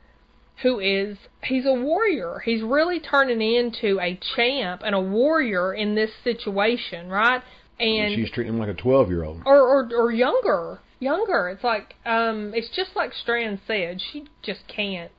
[0.62, 2.42] who is he's a warrior.
[2.44, 7.42] He's really turning into a champ and a warrior in this situation, right?
[7.80, 9.42] And she's treating him like a twelve-year-old.
[9.46, 14.62] or or or younger younger it's like um it's just like strand said she just
[14.66, 15.12] can't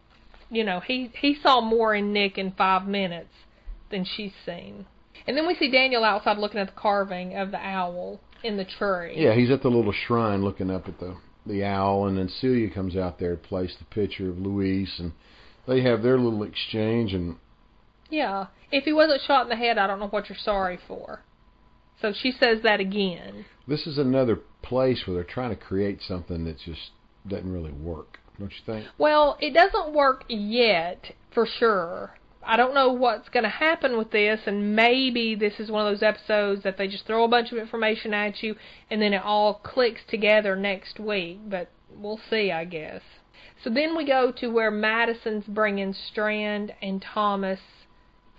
[0.51, 3.29] you know he he saw more in nick in five minutes
[3.91, 4.87] than she's seen
[5.27, 8.65] and then we see daniel outside looking at the carving of the owl in the
[8.65, 11.15] tree Yeah, he's at the little shrine looking up at the
[11.47, 15.13] the owl, and then Celia comes out there to place the picture of Luis, and
[15.67, 17.37] they have their little exchange, and
[18.11, 21.23] yeah if he wasn't shot in the head i don't know what you're sorry for
[22.01, 26.45] so she says that again this is another place where they're trying to create something
[26.45, 26.91] that just
[27.27, 28.87] doesn't really work, don't you think?
[28.99, 32.15] Well, it doesn't work yet, for sure.
[32.45, 35.93] I don't know what's going to happen with this, and maybe this is one of
[35.93, 38.55] those episodes that they just throw a bunch of information at you,
[38.91, 41.41] and then it all clicks together next week.
[41.49, 43.03] But we'll see, I guess.
[43.65, 47.59] So then we go to where Madison's bringing Strand and Thomas,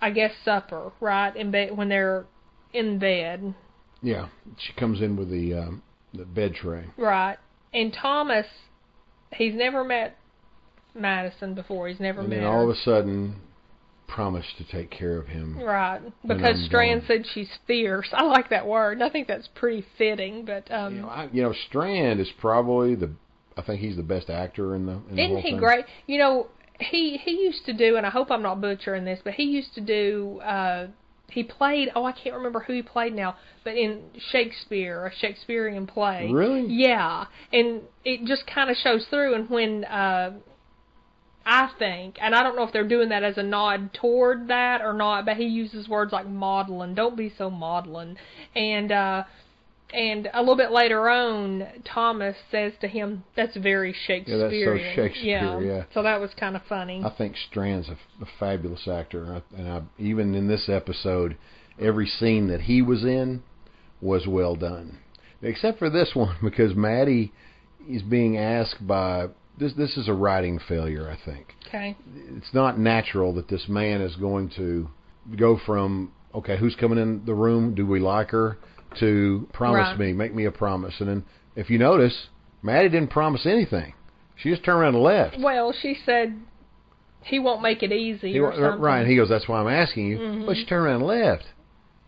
[0.00, 1.34] I guess, supper, right?
[1.36, 2.24] In bed when they're
[2.72, 3.54] in bed,
[4.02, 4.28] Yeah,
[4.58, 5.82] she comes in with the um,
[6.14, 6.84] the bed tray.
[6.96, 7.36] right?
[7.74, 8.46] And Thomas,
[9.32, 10.16] he's never met
[10.94, 11.88] Madison before.
[11.88, 12.46] He's never and met her.
[12.46, 13.36] all of a sudden,
[14.06, 15.58] promised to take care of him.
[15.60, 17.08] Right, because Strand gone.
[17.08, 18.08] said she's fierce.
[18.12, 19.02] I like that word.
[19.02, 20.44] I think that's pretty fitting.
[20.44, 23.10] But um, You know, I, you know, Strand is probably the.
[23.58, 25.00] I think he's the best actor in the.
[25.10, 25.58] In isn't whole he thing.
[25.58, 25.84] great?
[26.06, 26.46] You know,
[26.78, 29.74] he he used to do, and I hope I'm not butchering this, but he used
[29.74, 30.40] to do.
[30.44, 30.86] uh
[31.28, 31.90] He played.
[31.96, 36.30] Oh, I can't remember who he played now, but in Shakespeare, a Shakespearean play.
[36.32, 36.66] Really?
[36.66, 39.34] Yeah, and it just kind of shows through.
[39.34, 40.38] And when uh
[41.44, 44.82] I think, and I don't know if they're doing that as a nod toward that
[44.82, 46.94] or not, but he uses words like maudlin.
[46.94, 48.16] Don't be so maudlin.
[48.54, 49.24] And uh
[49.92, 55.84] and a little bit later on, Thomas says to him, "That's very Shakespearean." Shakespeare, yeah.
[55.94, 57.02] So that was kind of funny.
[57.04, 61.36] I think Strand's a, a fabulous actor, and I, even in this episode,
[61.80, 63.42] every scene that he was in
[64.00, 64.98] was well done,
[65.42, 67.32] except for this one because Maddie
[67.88, 69.72] is being asked by this.
[69.74, 71.54] This is a writing failure, I think.
[71.66, 71.96] Okay.
[72.36, 74.88] It's not natural that this man is going to
[75.36, 77.74] go from okay, who's coming in the room?
[77.74, 78.58] Do we like her?
[79.00, 79.98] To promise Right.
[79.98, 81.24] me, make me a promise, and then
[81.56, 82.28] if you notice,
[82.62, 83.94] Maddie didn't promise anything.
[84.36, 85.38] She just turned around and left.
[85.38, 86.34] Well, she said
[87.22, 88.80] he won't make it easy He, something.
[88.80, 90.18] right, he goes, that's why I'm asking you.
[90.18, 90.46] Mhm.
[90.46, 91.44] But she turned around and left.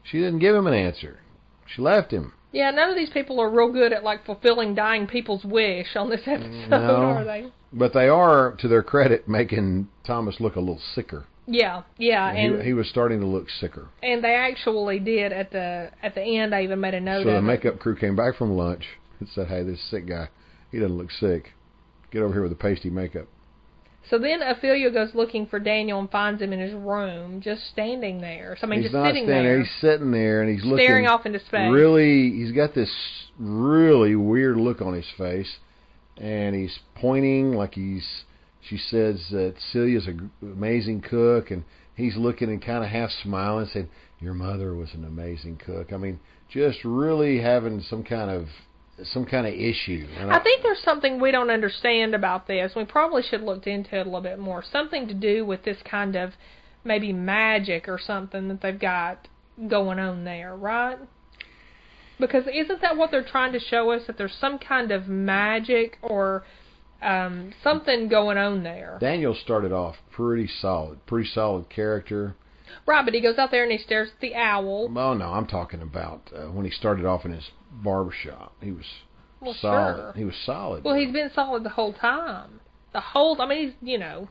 [0.05, 1.18] She didn't give him an answer.
[1.66, 2.33] She left him.
[2.53, 6.11] Yeah, none of these people are real good at like fulfilling dying people's wish on
[6.11, 6.79] this episode, No.
[7.05, 7.46] are they?
[7.72, 11.26] But they are, to their credit, making Thomas look a little sicker.
[11.52, 13.88] Yeah, yeah, and he, he was starting to look sicker.
[14.02, 16.54] and they actually did at the at the end.
[16.54, 17.46] I even made a note so the of it.
[17.46, 18.84] makeup crew came back from lunch
[19.18, 20.28] and said, hey, this sick guy,
[20.70, 21.52] he doesn't look sick.
[22.12, 23.26] Get over here with the pasty makeup.
[24.08, 28.20] So then Ophelia goes looking for Daniel and finds him in his room, just standing
[28.20, 28.56] there.
[28.60, 30.86] So I mean, he's just not sitting standing there, He's sitting there and he's looking
[30.86, 31.70] staring off into space.
[31.70, 32.90] really he's got this
[33.38, 35.58] really weird look on his face
[36.16, 38.06] and he's pointing like he's
[38.61, 43.66] she says that Celia's an amazing cook and he's looking and kind of half smiling
[43.73, 43.88] saying
[44.20, 46.20] your mother was an amazing cook i mean
[46.51, 48.46] just really having some kind of
[49.05, 52.73] some kind of issue and I think there's something we don't understand about this.
[52.77, 54.62] We probably should looked into it a little bit more.
[54.62, 56.33] Something to do with this kind of
[56.85, 59.29] maybe magic or something that they've got
[59.68, 60.99] going on there, right?
[62.18, 65.99] Because isn't that what they're trying to show us that there's some kind of magic
[66.03, 66.44] or
[67.02, 68.98] um something going on there?
[69.00, 72.34] Daniel started off pretty solid, pretty solid character.
[72.86, 74.88] Right, but he goes out there and he stares at the owl.
[74.96, 78.52] Oh no, I'm talking about uh, when he started off in his barber shop.
[78.62, 78.84] He was
[79.40, 79.96] Well, solid.
[79.96, 80.12] sure.
[80.16, 80.84] He was solid.
[80.84, 82.60] Well, he's been solid the whole time.
[82.92, 84.28] The whole, I mean, he's you know,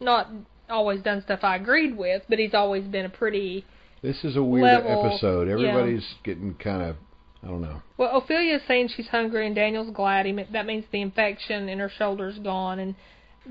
[0.00, 0.28] not
[0.68, 3.64] always done stuff I agreed with, but he's always been a pretty.
[4.02, 5.48] This is a weird level, episode.
[5.48, 5.54] yeah.
[5.54, 6.96] Everybody's getting kind of,
[7.44, 7.82] I don't know.
[7.98, 10.26] Well, Ofelia's saying she's hungry, and Daniel's glad.
[10.26, 12.94] He that means the infection in her shoulder's gone, and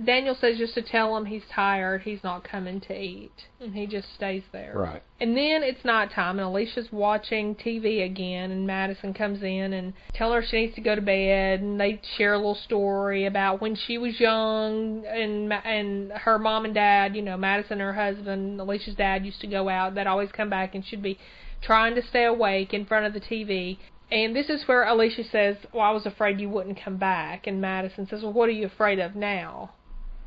[0.06, 3.86] Daniel says just to tell him he's tired, he's not coming to eat, and he
[3.86, 4.74] just stays there.
[4.76, 5.04] Right.
[5.20, 10.42] And then it's nighttime, and Alicia's watching TV again, and Madison comes in and telling
[10.42, 13.76] her she needs to go to bed, and they share a little story about when
[13.76, 18.60] she was young, and and her mom and dad, you know, Madison and her husband,
[18.60, 19.94] Alicia's dad used to go out.
[19.94, 21.20] They'd always come back, and she'd be
[21.66, 23.78] trying to stay awake in front of the TV.
[24.12, 27.60] And this is where Alicia says, "Well, I was afraid you wouldn't come back," and
[27.60, 29.72] Madison says, "Well, what are you afraid of now?"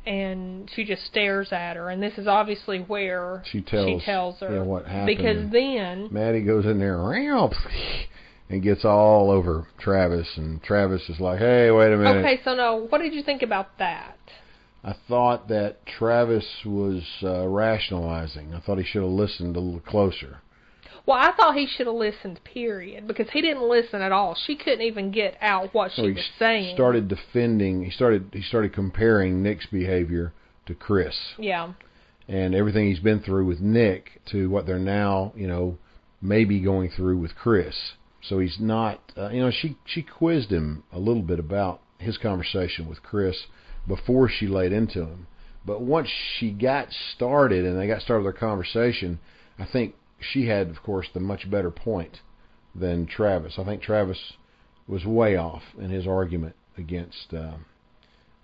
[0.05, 4.39] And she just stares at her, and this is obviously where She tells, she tells
[4.39, 5.17] her yeah, what happened.
[5.17, 6.97] because then Maddie goes in there
[8.49, 12.55] and gets all over Travis, and Travis is like, "Hey, wait a minute." okay, so
[12.55, 14.17] now, what did you think about that?
[14.83, 18.53] I thought that Travis was uh, rationalizing.
[18.53, 20.41] I thought he should have listened a little closer.
[21.07, 24.35] Well, I thought he should have listened, period, because he didn't listen at all.
[24.35, 26.75] She couldn't even get out what she was saying.
[26.75, 27.85] started defending.
[27.85, 28.29] He started.
[28.33, 30.33] He started comparing Nick's behavior
[30.65, 31.15] to Chris.
[31.39, 31.71] Yeah,
[32.27, 35.77] and everything he's been through with Nick to what they're now, you know,
[36.21, 37.75] maybe going through with Chris.
[38.21, 42.17] So he's not, uh, you know, she she quizzed him a little bit about his
[42.17, 43.45] conversation with Chris
[43.87, 45.27] before she laid into him.
[45.65, 49.19] But once she got started and they got started their conversation,
[49.57, 52.21] I think she had, of course, the much better point
[52.73, 53.57] than Travis.
[53.57, 54.33] I think Travis
[54.87, 57.57] was way off in his argument against uh,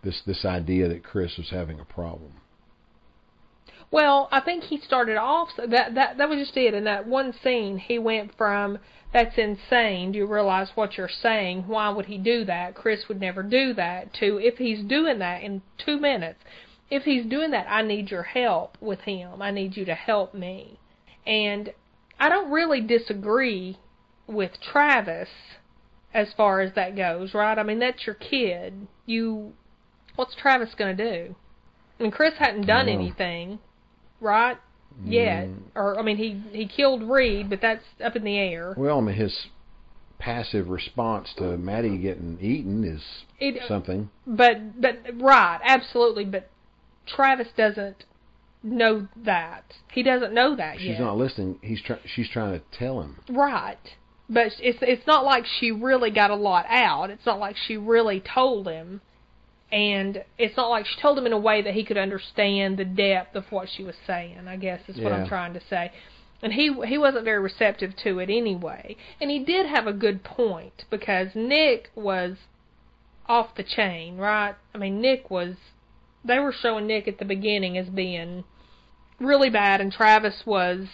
[0.03, 2.33] this this idea that Chris was having a problem.
[3.91, 6.73] Well, I think he started off that that that was just it.
[6.73, 8.79] In that one scene, he went from
[9.13, 10.11] "That's insane.
[10.11, 11.67] Do you realize what you're saying?
[11.67, 12.75] Why would he do that?
[12.75, 16.39] Chris would never do that." To if he's doing that in two minutes,
[16.89, 19.41] if he's doing that, I need your help with him.
[19.41, 20.79] I need you to help me.
[21.25, 21.73] And
[22.19, 23.77] I don't really disagree
[24.27, 25.29] with Travis
[26.13, 27.57] as far as that goes, right?
[27.57, 28.87] I mean, that's your kid.
[29.05, 29.53] You,
[30.15, 31.35] what's Travis gonna do?
[31.99, 33.59] I mean, Chris hadn't done anything,
[34.19, 34.57] right?
[35.03, 35.61] Yet, Mm.
[35.73, 38.75] or I mean, he he killed Reed, but that's up in the air.
[38.77, 39.47] Well, I mean, his
[40.19, 43.01] passive response to Maddie getting eaten is
[43.39, 44.09] It, something.
[44.27, 46.25] but but right, absolutely.
[46.25, 46.47] But
[47.07, 48.05] Travis doesn't
[48.63, 49.63] know that.
[49.91, 50.99] He doesn't know that She's yet.
[51.01, 51.59] not listening.
[51.61, 53.17] He's try- she's trying to tell him.
[53.29, 53.95] Right.
[54.29, 57.09] But it's it's not like she really got a lot out.
[57.09, 59.01] It's not like she really told him.
[59.71, 62.85] And it's not like she told him in a way that he could understand the
[62.85, 65.91] depth of what she was saying, I guess is what I'm trying to say.
[66.43, 68.95] And he he wasn't very receptive to it anyway.
[69.19, 72.37] And he did have a good point because Nick was
[73.27, 74.55] off the chain, right?
[74.75, 75.55] I mean, Nick was
[76.23, 78.43] they were showing Nick at the beginning as being
[79.19, 80.87] really bad and Travis was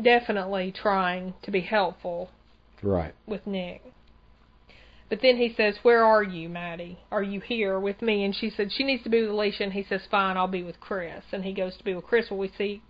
[0.00, 2.30] definitely trying to be helpful
[2.82, 3.14] Right.
[3.26, 3.82] with Nick.
[5.08, 6.98] But then he says, Where are you, Maddie?
[7.12, 8.24] Are you here with me?
[8.24, 9.62] And she said, She needs to be with Alicia.
[9.62, 11.22] And he says, Fine, I'll be with Chris.
[11.32, 12.26] And he goes to be with Chris.
[12.30, 12.82] Well, we see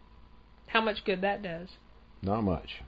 [0.69, 1.69] how much good that does.
[2.23, 2.83] Not much.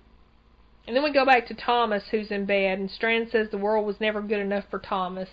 [0.86, 2.78] And then we go back to Thomas, who's in bed.
[2.78, 5.28] And Strand says the world was never good enough for Thomas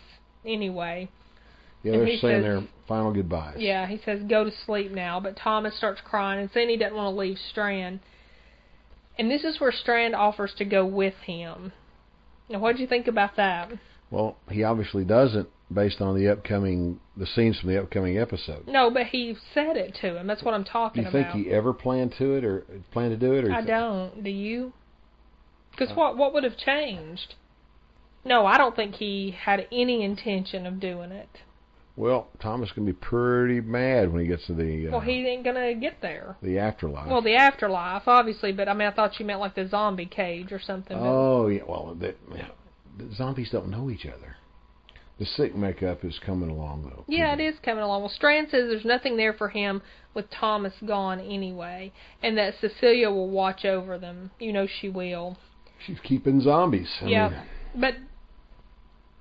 [0.46, 1.10] anyway.
[1.86, 3.58] Yeah, And they're he saying says- their final goodbyes.
[3.60, 5.20] Yeah, he says, Go to sleep now.
[5.20, 8.00] But Thomas starts crying and saying he doesn't want to leave Strand.
[9.20, 11.72] And this is where Strand offers to go with him.
[12.50, 13.72] Now, what did you think about that?
[14.12, 18.68] Well, he obviously doesn't, based on the upcoming the scenes from the upcoming episode.
[18.68, 20.28] No, but he said it to him.
[20.28, 21.12] That's what I'm talking about.
[21.12, 21.46] Do you think about.
[21.46, 23.46] he ever planned to it or planned to do it?
[23.46, 24.24] Or I don't.
[24.24, 24.74] Do you?
[25.72, 27.36] Because Uh, what what would have changed?
[28.26, 31.30] No, I don't think he had any intention of doing it.
[31.98, 35.46] Well, Thomas can be pretty mad when he gets to the uh, Well, he ain't
[35.46, 36.36] gonna get there.
[36.42, 37.08] the afterlife.
[37.08, 40.52] Well, the afterlife, obviously, but I mean, I thought you meant like the zombie cage
[40.52, 40.98] or something.
[41.00, 42.14] oh yeah, well, the,
[42.98, 44.36] the zombies don't know each other.
[45.18, 47.06] The sick makeup is coming along though.
[47.08, 48.02] Yeah, it is coming along.
[48.02, 49.82] Well, Strand says there's nothing there for him
[50.14, 54.32] with Thomas gone anyway, and that Cecilia will watch over them.
[54.40, 55.38] You know she will.
[55.86, 56.90] She's keeping zombies.
[57.02, 57.30] I Yeah.
[57.30, 57.40] mean,
[57.76, 57.96] But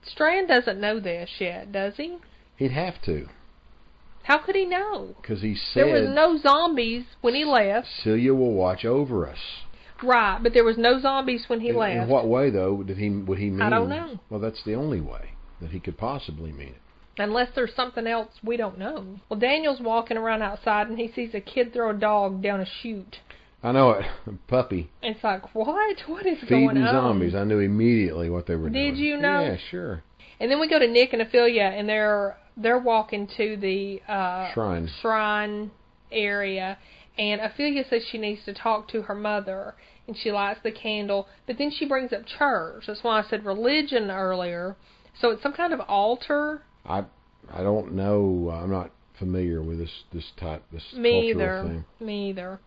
[0.04, 2.18] Strand doesn't know this yet, does he?
[2.56, 3.28] He'd have to.
[4.24, 5.14] How could he know?
[5.20, 7.88] Because he said There was no zombies when he left.
[8.02, 9.38] Celia will watch over us.
[10.02, 12.04] Right, but there was no zombies when he in, left.
[12.04, 13.62] in what way though did he would he mean?
[13.62, 14.18] I don't know.
[14.30, 15.30] Well, that's the only way
[15.60, 16.80] that he could possibly mean it.
[17.16, 19.20] Unless there's something else we don't know.
[19.28, 22.66] Well, Daniel's walking around outside and he sees a kid throw a dog down a
[22.82, 23.18] chute.
[23.62, 24.04] I know it.
[24.48, 26.02] Puppy it's like, what?
[26.06, 26.74] What is going on?
[26.74, 27.34] feeding zombies.
[27.34, 28.94] I knew immediately what they were doing.
[28.94, 29.42] Did you know?
[29.42, 30.02] Yeah, sure.
[30.44, 34.52] And then we go to Nick and Ofelia, and they're they're walking to the uh,
[34.52, 34.90] Shrine.
[35.00, 35.70] shrine
[36.12, 36.76] area,
[37.16, 39.74] and Ofelia says she needs to talk to her mother,
[40.06, 42.84] and she lights the candle, but then she brings up church.
[42.86, 44.76] That's why I said religion earlier.
[45.18, 46.60] So it's some kind of altar.
[46.84, 47.06] I
[47.50, 48.50] I don't know.
[48.52, 51.68] I'm not familiar with this this type this Me cultural either.
[51.98, 52.06] thing.
[52.06, 52.60] Me either.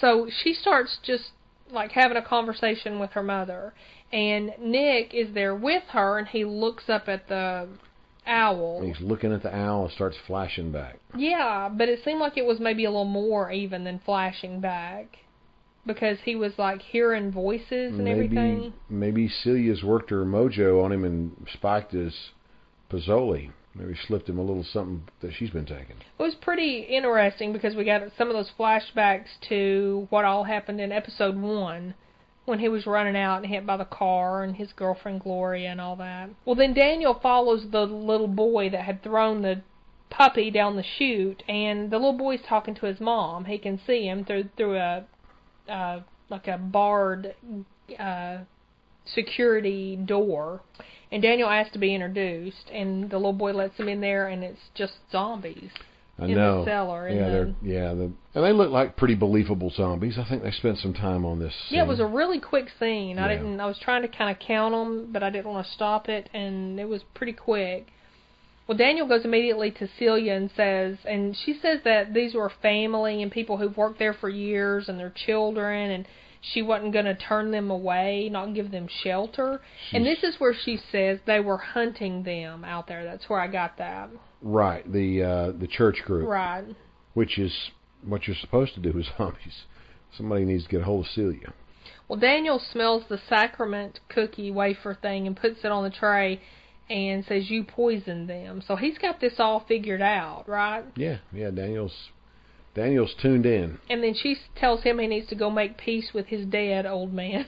[0.00, 1.32] So she starts just
[1.70, 3.74] like having a conversation with her mother,
[4.12, 7.68] and Nick is there with her, and he looks up at the
[8.26, 8.82] owl.
[8.82, 10.98] He's looking at the owl and starts flashing back.
[11.16, 15.18] Yeah, but it seemed like it was maybe a little more even than flashing back.
[15.86, 18.74] Because he was like hearing voices and maybe everything.
[18.90, 22.14] maybe Celia's worked her mojo on him and spiked his
[22.90, 23.50] pozole.
[23.74, 25.96] Maybe slipped him a little something that she's been taking.
[26.18, 30.80] It was pretty interesting because we got some of those flashbacks to what all happened
[30.80, 31.94] in episode one
[32.48, 35.80] when he was running out and hit by the car and his girlfriend Gloria and
[35.80, 36.30] all that.
[36.44, 39.62] Well, then Daniel follows the little boy that had thrown the
[40.10, 43.44] puppy down the chute, and the little boy's talking to his mom.
[43.44, 45.04] He can see him through through a
[45.68, 47.34] uh, like a barred
[47.98, 48.38] uh,
[49.04, 50.62] security door.
[51.12, 54.42] And Daniel asks to be introduced, and the little boy lets him in there, and
[54.42, 55.70] it's just zombies
[56.18, 56.64] I in know.
[56.64, 57.08] the cellar.
[57.08, 60.18] yeah, the, yeah, the, and they look like pretty believable zombies.
[60.18, 61.54] I think they spent some time on this.
[61.70, 63.18] Yeah, it was a really quick scene.
[63.18, 63.60] I didn't.
[63.60, 66.28] I was trying to kind of count them, but I didn't want to stop it,
[66.34, 67.86] and it was pretty quick.
[68.66, 73.22] Well, Daniel goes immediately to Celia and says, and she says that these were family
[73.22, 76.06] and people who've worked there for years and their children, and
[76.42, 79.62] she wasn't going to turn them away, not give them shelter.
[79.92, 83.04] And this is where she says they were hunting them out there.
[83.04, 84.10] That's where I got that.
[84.42, 84.90] Right.
[84.90, 86.64] The uh, the church group, Right.
[87.14, 87.52] which is
[88.04, 89.62] what you're supposed to do with zombies.
[90.16, 91.52] Somebody needs to get a hold of Celia.
[92.08, 96.40] Well, Daniel smells the sacrament cookie wafer thing and puts it on the tray
[96.88, 98.62] and says, You poisoned them.
[98.66, 100.84] So he's got this all figured out, right?
[100.96, 101.50] Yeah, yeah.
[101.50, 101.94] Daniel's
[102.74, 103.78] Daniel's tuned in.
[103.90, 107.12] And then she tells him he needs to go make peace with his dead old
[107.12, 107.46] man.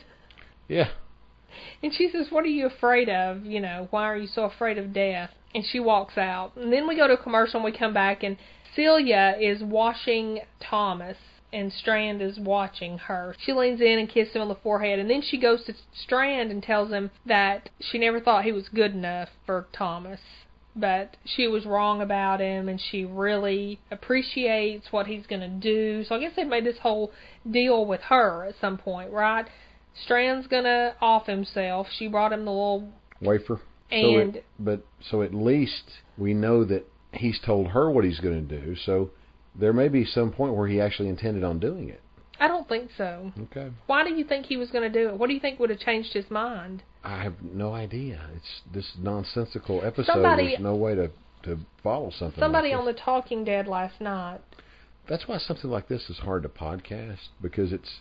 [0.69, 0.91] Yeah,
[1.83, 3.45] And she says, What are you afraid of?
[3.47, 5.31] You know, why are you so afraid of death?
[5.55, 6.53] And she walks out.
[6.57, 8.37] And then we go to a commercial and we come back, and
[8.75, 11.17] Celia is washing Thomas,
[11.53, 13.35] and Strand is watching her.
[13.45, 16.53] She leans in and kisses him on the forehead, and then she goes to Strand
[16.53, 20.21] and tells him that she never thought he was good enough for Thomas.
[20.77, 26.05] But she was wrong about him, and she really appreciates what he's going to do.
[26.05, 27.11] So I guess they made this whole
[27.51, 29.47] deal with her at some point, right?
[30.05, 31.89] Strand's gonna off himself.
[31.91, 33.61] She brought him the little wafer.
[33.91, 35.85] And so it, but so at least
[36.19, 38.77] we know that he's told her what he's going to do.
[38.77, 39.11] So
[39.55, 42.01] there may be some point where he actually intended on doing it.
[42.39, 43.33] I don't think so.
[43.45, 43.71] Okay.
[43.87, 45.19] Why do you think he was going to do it?
[45.19, 46.83] What do you think would have changed his mind?
[47.05, 48.21] I have no idea.
[48.37, 50.13] It's this nonsensical episode.
[50.13, 51.11] Somebody- There's no way to
[51.45, 52.39] to follow something.
[52.39, 54.41] Somebody like on the Talking Dead last night.
[55.09, 58.01] That's why something like this is hard to podcast because it's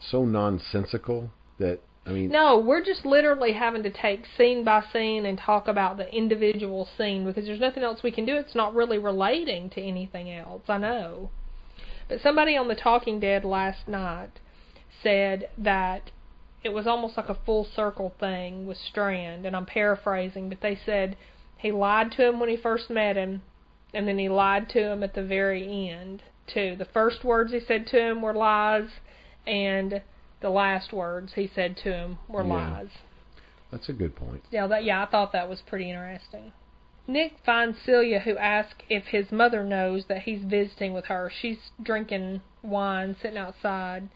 [0.00, 2.28] so nonsensical that I mean.
[2.28, 6.88] No, we're just literally having to take scene by scene and talk about the individual
[6.96, 8.36] scene because there's nothing else we can do.
[8.36, 10.62] It's not really relating to anything else.
[10.68, 11.30] I know.
[12.08, 14.38] But somebody on the Talking Dead last night
[15.02, 16.12] said that
[16.62, 20.78] it was almost like a full circle thing with Strand, and I'm paraphrasing, but they
[20.86, 21.16] said
[21.58, 23.42] he lied to him when he first met him,
[23.92, 26.76] and then he lied to him at the very end, too.
[26.76, 28.88] The first words he said to him were lies,
[29.46, 30.02] and
[30.40, 32.54] the last words he said to him were Yeah.
[32.54, 32.90] lies.
[33.70, 34.44] That's a good point.
[34.50, 36.52] Yeah, that yeah, I thought that was pretty interesting.
[37.08, 41.30] Nick finds Celia, who asks if his mother knows that he's visiting with her.
[41.30, 44.08] She's drinking wine, sitting outside,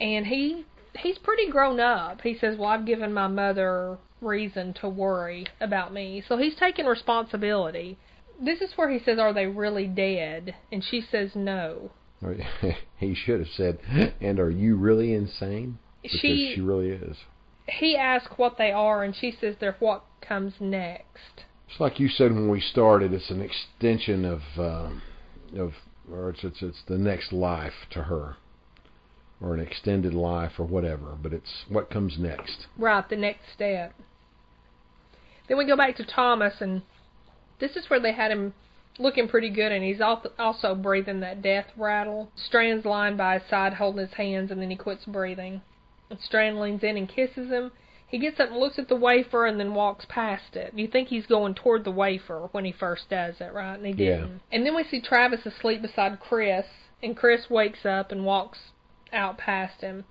[0.00, 0.64] and he
[0.96, 2.22] he's pretty grown up.
[2.22, 6.86] He says, "Well, I've given my mother reason to worry about me," so he's taking
[6.86, 7.96] responsibility.
[8.40, 11.90] This is where he says, "Are they really dead?" And she says, "No."
[12.96, 13.78] He should have said,
[14.20, 17.16] "And are you really insane?" Because She she really is.
[17.68, 21.44] he asks what they are, and she says they're what comes next.
[21.68, 23.12] It's like you said when we started.
[23.12, 25.02] It's an extension of um,
[25.56, 25.72] of,
[26.10, 28.36] or it's it's it's the next life to her,
[29.40, 31.16] or an extended life or whatever.
[31.20, 32.66] But it's what comes next.
[32.78, 33.92] Right, the next step.
[35.48, 36.82] Then we go back to Thomas, and
[37.60, 38.54] this is where they had him
[38.98, 42.30] looking pretty good, and he's also breathing that death rattle.
[42.36, 45.62] Strand's lying by his side, holding his hands, and then he quits breathing.
[46.10, 47.72] And Strand leans in and kisses him.
[48.06, 50.72] He gets up and looks at the wafer and then walks past it.
[50.74, 53.74] You think he's going toward the wafer when he first does it, right?
[53.74, 54.40] And he didn't.
[54.52, 56.66] And then we see Travis asleep beside Chris,
[57.02, 58.58] and Chris wakes up and walks
[59.12, 60.04] out past him.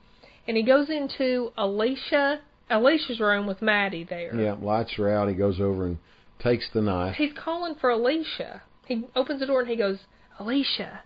[0.46, 4.36] And he goes into Alicia Alicia's room with Maddie there.
[4.36, 5.30] Yeah, lights are out.
[5.30, 5.98] He goes over and
[6.40, 7.16] takes the knife.
[7.16, 8.64] He's calling for Alicia.
[8.86, 10.00] He opens the door and he goes,
[10.40, 11.02] Alicia.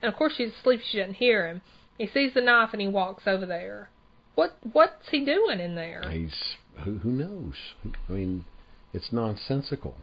[0.00, 1.62] And of course she's asleep, she doesn't hear him.
[1.98, 3.90] He sees the knife and he walks over there.
[4.34, 6.02] What what's he doing in there?
[6.10, 7.54] He's who who knows?
[8.08, 8.44] I mean,
[8.92, 9.96] it's nonsensical.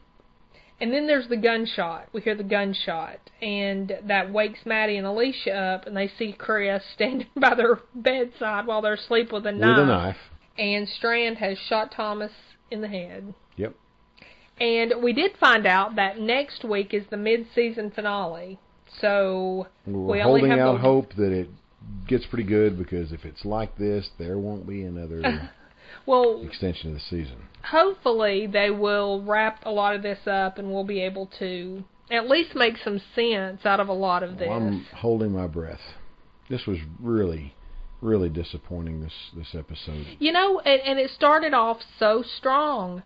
[0.82, 2.08] And then there's the gunshot.
[2.14, 6.84] We hear the gunshot, and that wakes Maddie and Alicia up, and they see Chris
[6.96, 9.78] standing by their bedside while they're asleep with a knife.
[9.78, 10.18] With a knife.
[10.58, 12.32] And Strand has shot Thomas
[12.72, 13.34] in the head.
[13.58, 13.76] Yep.
[14.60, 18.60] And we did find out that next week is the mid-season finale.
[19.00, 21.50] So We're We only holding have out hope that it
[22.08, 25.50] gets pretty good because if it's like this, there won't be another
[26.06, 27.38] well, extension of the season.
[27.64, 32.28] hopefully they will wrap a lot of this up and we'll be able to at
[32.28, 34.48] least make some sense out of a lot of this.
[34.50, 35.80] Well, I'm holding my breath.
[36.50, 37.54] This was really,
[38.02, 39.02] really disappointing.
[39.02, 40.06] This this episode.
[40.18, 43.04] You know, and, and it started off so strong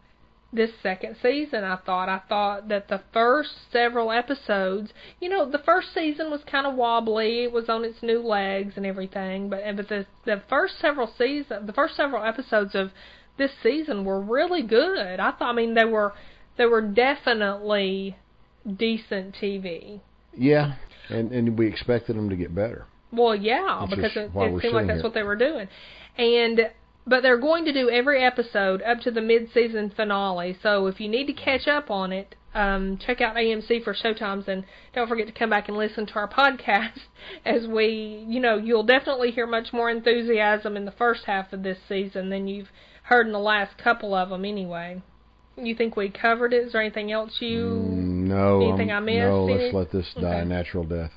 [0.53, 2.09] this second season, I thought.
[2.09, 6.75] I thought that the first several episodes, you know, the first season was kind of
[6.75, 7.43] wobbly.
[7.43, 11.65] It was on its new legs and everything, but but the the first several season,
[11.65, 12.91] the first several episodes of
[13.37, 15.19] this season were really good.
[15.19, 16.13] I thought I mean they were
[16.57, 18.15] they were definitely
[18.77, 20.01] decent TV.
[20.37, 20.75] Yeah,
[21.09, 22.85] and and we expected them to get better.
[23.11, 25.03] Well, yeah, Which because it, it seemed like that's here.
[25.03, 25.67] what they were doing,
[26.17, 26.71] and
[27.05, 30.57] but they're going to do every episode up to the mid-season finale.
[30.61, 34.47] So if you need to catch up on it, um, check out AMC for showtimes,
[34.47, 36.99] and don't forget to come back and listen to our podcast
[37.45, 41.63] as we, you know, you'll definitely hear much more enthusiasm in the first half of
[41.63, 42.69] this season than you've
[43.03, 45.01] heard in the last couple of them, anyway.
[45.55, 46.67] You think we covered it?
[46.67, 47.59] Is there anything else you?
[47.59, 49.19] Mm, no, anything um, I missed?
[49.19, 49.45] no.
[49.45, 51.11] Let's let this die a natural death.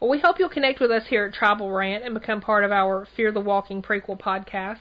[0.00, 2.72] Well, we hope you'll connect with us here at Tribal Rant and become part of
[2.72, 4.80] our Fear the Walking prequel podcast.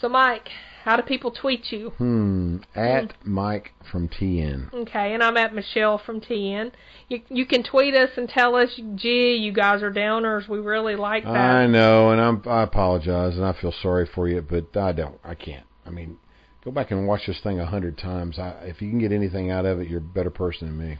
[0.00, 0.48] So, Mike,
[0.84, 1.90] how do people tweet you?
[1.96, 2.58] Hmm.
[2.74, 4.72] At Mike from TN.
[4.74, 6.72] Okay, and I'm at Michelle from TN.
[7.08, 10.46] You you can tweet us and tell us, gee, you guys are downers.
[10.46, 11.30] We really like that.
[11.30, 15.18] I know, and I'm I apologize, and I feel sorry for you, but I don't.
[15.24, 15.66] I can't.
[15.86, 16.18] I mean,
[16.64, 18.38] go back and watch this thing a hundred times.
[18.38, 20.98] I, if you can get anything out of it, you're a better person than me.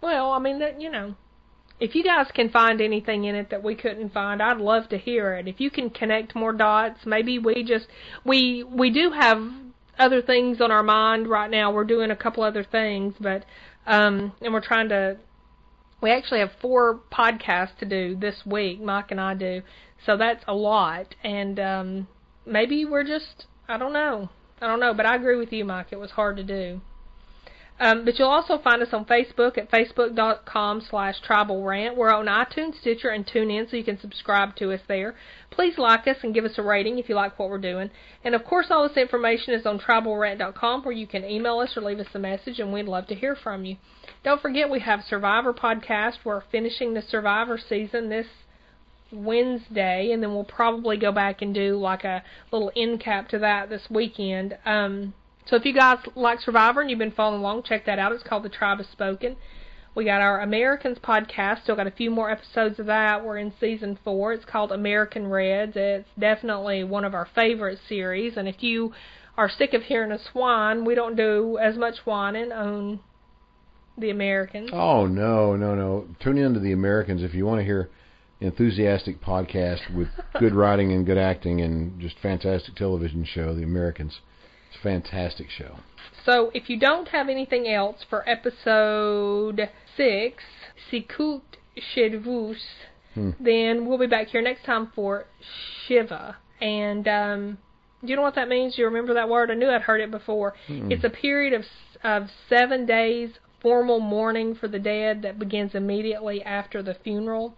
[0.00, 1.14] Well, I mean that you know,
[1.78, 4.98] if you guys can find anything in it that we couldn't find, I'd love to
[4.98, 5.46] hear it.
[5.46, 7.86] If you can connect more dots, maybe we just
[8.24, 9.42] we we do have
[9.98, 11.72] other things on our mind right now.
[11.72, 13.44] We're doing a couple other things, but
[13.86, 15.18] um and we're trying to
[16.00, 19.62] we actually have four podcasts to do this week, Mike and I do.
[20.04, 22.08] So that's a lot and um
[22.46, 24.30] maybe we're just I don't know.
[24.62, 25.88] I don't know, but I agree with you, Mike.
[25.90, 26.80] It was hard to do.
[27.78, 31.96] Um, but you'll also find us on Facebook at facebook.com slash tribal rant.
[31.96, 35.14] We're on iTunes, Stitcher, and TuneIn, so you can subscribe to us there.
[35.50, 37.90] Please like us and give us a rating if you like what we're doing.
[38.24, 41.82] And of course, all this information is on tribalrant.com where you can email us or
[41.82, 43.76] leave us a message, and we'd love to hear from you.
[44.24, 46.14] Don't forget, we have Survivor podcast.
[46.24, 48.26] We're finishing the Survivor season this
[49.12, 53.38] Wednesday, and then we'll probably go back and do like a little end cap to
[53.38, 54.56] that this weekend.
[54.64, 55.14] Um,
[55.46, 58.12] so if you guys like Survivor and you've been following along, check that out.
[58.12, 59.36] It's called The Tribe Has Spoken.
[59.94, 61.62] We got our Americans podcast.
[61.62, 63.24] Still got a few more episodes of that.
[63.24, 64.34] We're in season four.
[64.34, 65.72] It's called American Reds.
[65.74, 68.36] It's definitely one of our favorite series.
[68.36, 68.92] And if you
[69.38, 73.00] are sick of hearing us whine, we don't do as much whining on
[73.98, 74.70] the Americans.
[74.72, 76.08] Oh no, no, no!
[76.20, 77.88] Tune in to the Americans if you want to hear
[78.40, 83.54] enthusiastic podcast with good writing and good acting and just fantastic television show.
[83.54, 84.20] The Americans,
[84.76, 85.78] it's a fantastic show.
[86.24, 90.42] So if you don't have anything else for episode six,
[90.90, 91.42] Sicut
[91.94, 92.58] Cervus,
[93.14, 93.30] Hmm.
[93.40, 95.26] then we'll be back here next time for
[95.86, 96.36] Shiva.
[96.60, 97.58] And um,
[98.02, 98.76] do you know what that means?
[98.76, 99.50] Do you remember that word?
[99.50, 100.54] I knew I'd heard it before.
[100.68, 100.92] Mm-mm.
[100.92, 101.64] It's a period of
[102.04, 103.30] of seven days
[103.62, 107.54] formal mourning for the dead that begins immediately after the funeral.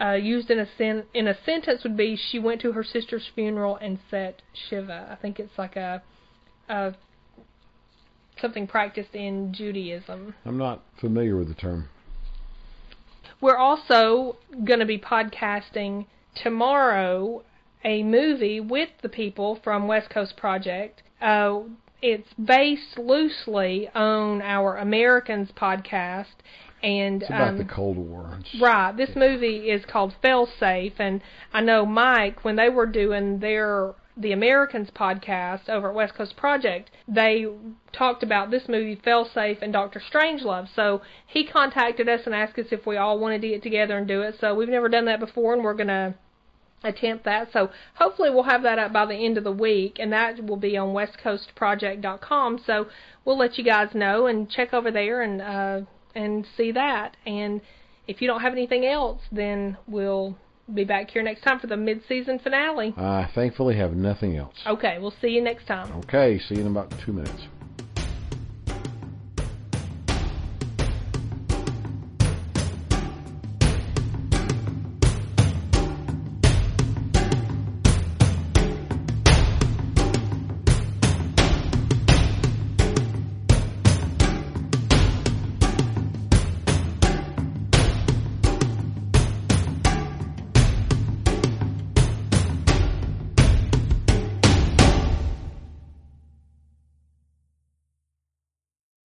[0.00, 3.26] Uh, used in a sen- in a sentence would be she went to her sister's
[3.34, 5.08] funeral and set Shiva.
[5.10, 6.02] I think it's like a,
[6.68, 6.94] a
[8.40, 10.34] something practiced in Judaism.
[10.44, 11.88] I'm not familiar with the term.
[13.40, 16.06] We're also going to be podcasting
[16.42, 17.42] tomorrow
[17.84, 21.02] a movie with the people from West Coast Project.
[21.20, 21.60] Uh,
[22.02, 26.26] it's based loosely on our Americans podcast,
[26.82, 28.38] And It's about um, the Cold War.
[28.40, 28.94] It's- Right.
[28.96, 33.94] This movie is called Fail Safe, and I know Mike when they were doing their
[34.16, 37.46] the Americans podcast over at West Coast Project, they
[37.92, 40.68] talked about this movie Fail Safe and Doctor Strangelove.
[40.74, 44.06] So he contacted us and asked us if we all wanted to get together and
[44.06, 44.36] do it.
[44.40, 46.14] So we've never done that before, and we're gonna
[46.84, 47.52] attempt that.
[47.52, 50.56] So hopefully we'll have that up by the end of the week, and that will
[50.56, 52.60] be on westcoastproject.com.
[52.66, 52.86] So
[53.24, 55.80] we'll let you guys know and check over there and uh,
[56.14, 57.16] and see that.
[57.26, 57.60] And
[58.06, 60.36] if you don't have anything else, then we'll
[60.72, 62.94] be back here next time for the mid-season finale.
[62.96, 64.56] I thankfully have nothing else.
[64.66, 65.92] Okay, we'll see you next time.
[66.04, 67.48] Okay, see you in about two minutes.